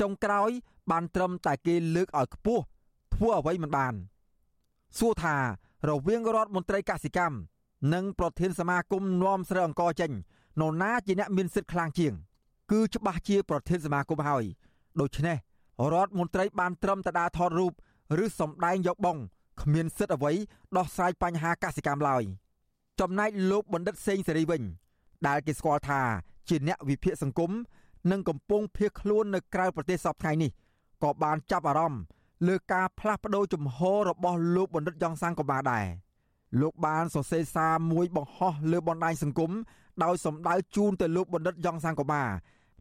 [0.00, 0.50] ចុងក្រោយ
[0.90, 2.62] បានត្រឹមតែគេលើកឲ្យខ្ពស់
[3.14, 3.94] ធ្វើអ្វីមិនបាន
[4.98, 5.36] សួរថា
[5.88, 7.36] រវាងរដ្ឋមន្ត្រីកសិកម្ម
[7.94, 10.10] និងប្រធានសមាគមនាំស្រូវអង្គចេញ
[10.60, 12.12] នរណាជាអ្នកមានសិទ្ធិខ្លាំងជាង
[12.70, 14.44] គឺច្បាស់ជាប្រធានសមាគមហើយ
[15.00, 15.36] ដូច្នេះ
[15.92, 17.72] រដ្ឋមន្ត្រីបានត្រឹមតែដើរថតរូប
[18.24, 19.18] ឬសម្ដែងយកបង
[19.62, 20.32] គ្មានសិទ្ធិអ្វី
[20.76, 22.22] ដោះស្រាយបញ្ហាកសិកម្មឡើយ
[23.00, 24.62] ចំណែកលោកបណ្ឌិតសេងសេរីវិញ
[25.26, 26.00] ដែលគេស្គាល់ថា
[26.48, 27.50] ជាអ្នកវិភាគសង្គម
[28.10, 30.50] និងកំពុងភៀសខ្លួននៅក្រៅប្រទេសសពថ្ងៃនេះ
[31.02, 32.02] ក៏បានចាប់អារម្មណ៍
[32.48, 35.86] លើការផ្លាស់ប្ដូរជំហររបស់លោកបណ្ឌិតយ៉ងសាំងក៏បានដែរ
[36.60, 39.50] លោកបានសរសេរសារមួយបង្ហោះលើបណ្ដាញសង្គម
[40.04, 42.24] ដោយសម្ដៅជូនទៅលោកបណ្ឌិតយ៉ងសាំងកូម៉ា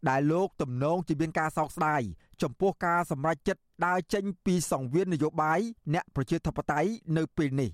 [0.09, 2.01] ដែលលោកទំនងជាមានការសោកស្ដាយ
[2.41, 5.59] ចំពោះការសម្រេចចិត្តដើរចេញពីសង្វៀននយោបាយ
[5.93, 7.69] អ្នកប្រជាធិបតេយ្យនៅពេលនេះ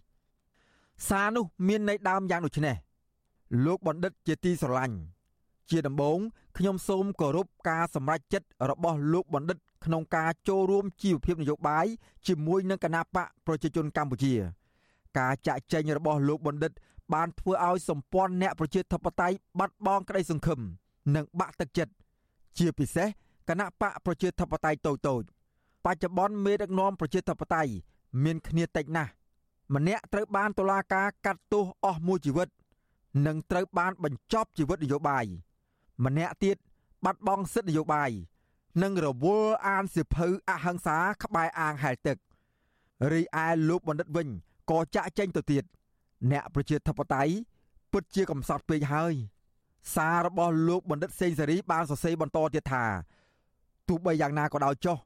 [1.08, 2.76] សារនោះមានន័យដើមយ៉ាងដូចនេះ
[3.66, 4.98] លោកបណ្ឌិតជាទីស្រឡាញ់
[5.70, 6.20] ជាដំបូង
[6.58, 11.86] ខ្ញុំសូមគោរពការសម្រេចចិត្តរបស់លោកបណ្ឌិតក្នុងការចូលរួមជីវភាពនយោបាយ
[12.28, 14.34] ជាមួយនឹងគណៈបកប្រជាជនកម្ពុជា
[15.18, 16.72] ការចាក់ចែងរបស់លោកបណ្ឌិត
[17.14, 20.60] បានធ្វើឲ្យសម្ព័ន្ធអ្នកប្រជាធិបតេយ្យបាត់បង់ក្តីសង្ឃឹម
[21.16, 21.94] និងបាក់ទឹកចិត្ត
[22.58, 23.08] ជាពិសេស
[23.50, 25.24] គណៈបកប្រជាធិបតេយ្យតូចតូច
[25.86, 27.72] បច្ចុប្បន្នមេដឹកនាំប្រជាធិបតេយ្យ
[28.24, 29.12] មានគ្នាតិចណាស់
[29.76, 32.50] ម្នាក់ត្រូវបានតុលាការកាត់ទោសអស់មួយជីវិត
[33.26, 35.26] និងត្រូវបានបញ្ចប់ជីវិតនយោបាយ
[36.06, 36.58] ម្នាក់ទៀត
[37.06, 38.12] បាត់បង់សិទ្ធិនយោបាយ
[38.84, 42.18] និងរវល់អានសិភៅអហិង្សាក្បែរអាងហែលទឹក
[43.12, 44.28] រីឯលោកបណ្ឌិតវិញ
[44.72, 45.64] ក៏ចាក់ចែងទៅទៀត
[46.32, 47.32] អ្នកប្រជាធិបតេយ្យ
[47.92, 49.14] ពិតជាកំសត់ពេកហើយ
[49.96, 52.84] សាររបស់លោកបណ្ឌិតសេងសេរីបានសរសេរបន្តទៀតថា
[53.88, 54.98] ទោះបីយ៉ាងណាក៏ដោយចុះ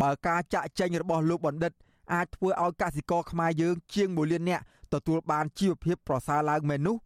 [0.00, 1.72] បើការចាក់ចែងរបស់លោកបណ្ឌិត
[2.12, 6.96] អាចធ្វើឲ្យកសិករខ្មែរយើងជាង1លាននាក់ទទួលបានជីវភាពប្រសើរឡើងមែននោះ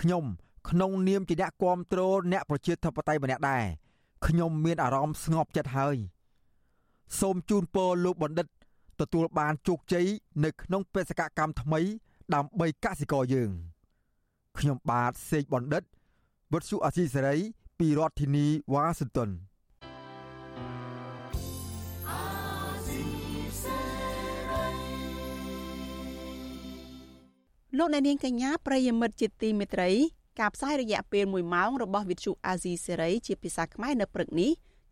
[0.00, 0.24] ខ្ញុំ
[0.70, 3.64] ក្នុងនាមជាអ្នកគ្រប់គ្រងអ្នកប្រជាធិបតេយ្យម្នាក់ដែរ
[4.26, 5.96] ខ្ញុំមានអារម្មណ៍ស្ងប់ចិត្តហើយ
[7.20, 8.46] សូមជូនពរលោកបណ្ឌិត
[9.00, 10.06] ទទួលបានជោគជ័យ
[10.44, 11.80] នៅក្នុងបេសកកម្មថ្មី
[12.34, 13.50] ដើម្បីកសិករយើង
[14.58, 15.82] ខ្ញុំបាទសេកបណ្ឌិត
[16.52, 17.36] វុទ្ធុអាស៊ីសេរី
[17.78, 19.30] ពីរដ្ឋធានីវ៉ាស៊ីនតោន
[27.78, 29.90] លោកអ្នកនាងកញ្ញាប្រិយមិត្តជាទីមេត្រី
[30.40, 34.50] ការផ្សាយរយៈពេល1ម៉ោងរបស់វិទ្យុអាស៊ីសេរីជាភាសាខ្មែរនៅព្រឹកនេះ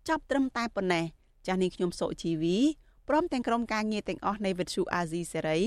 [0.09, 1.04] ចាប់ត្រឹមតែប៉ុណ្ណេះ
[1.46, 2.57] ចាស់នាងខ្ញុំសុជីវី
[3.09, 5.59] ព្រមទាំងក្រុមការងារទាំងអស់នៃវិទ្យុអាស៊ីសេរី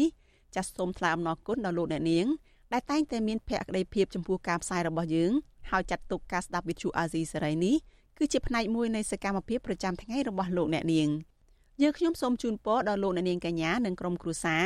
[0.55, 2.27] ចាសសូមថ្លែងអំណរគុណដល់លោកអ្នកនាង
[2.73, 5.33] ដែលតែងតែមានភក្ដីភាពចំពោះការផ្សាយរបស់យើង
[5.69, 7.75] ហើយចាត់ទុកការស្ដាប់វិទ្យុអាស៊ីសេរីនេះ
[8.17, 11.09] គឺជាផ្នែកមួយនៃសកម្មភាពប្រចាំថ្ងៃរបស់លោកអ្នកនាង
[11.81, 14.65] យើងខ្ញុំសូមជូនពរដល់លោកអ្នកនាងកញ្ញានិងក្រុមគ្រួសារ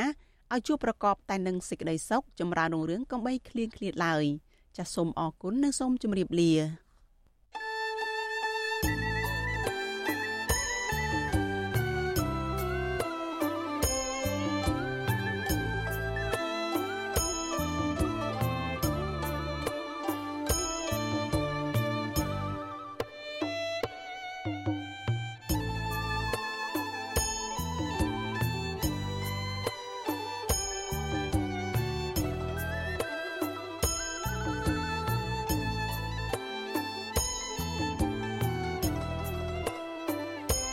[0.53, 4.23] ឲ្យជួបប្រកបតែនឹងសេចក្តីសុខចម្រើនរុងរឿងកំបីគ្លៀងគ្លាតឡើយ
[4.77, 6.51] ចាសសូមអរគុណនិងសូមជម្រាបលា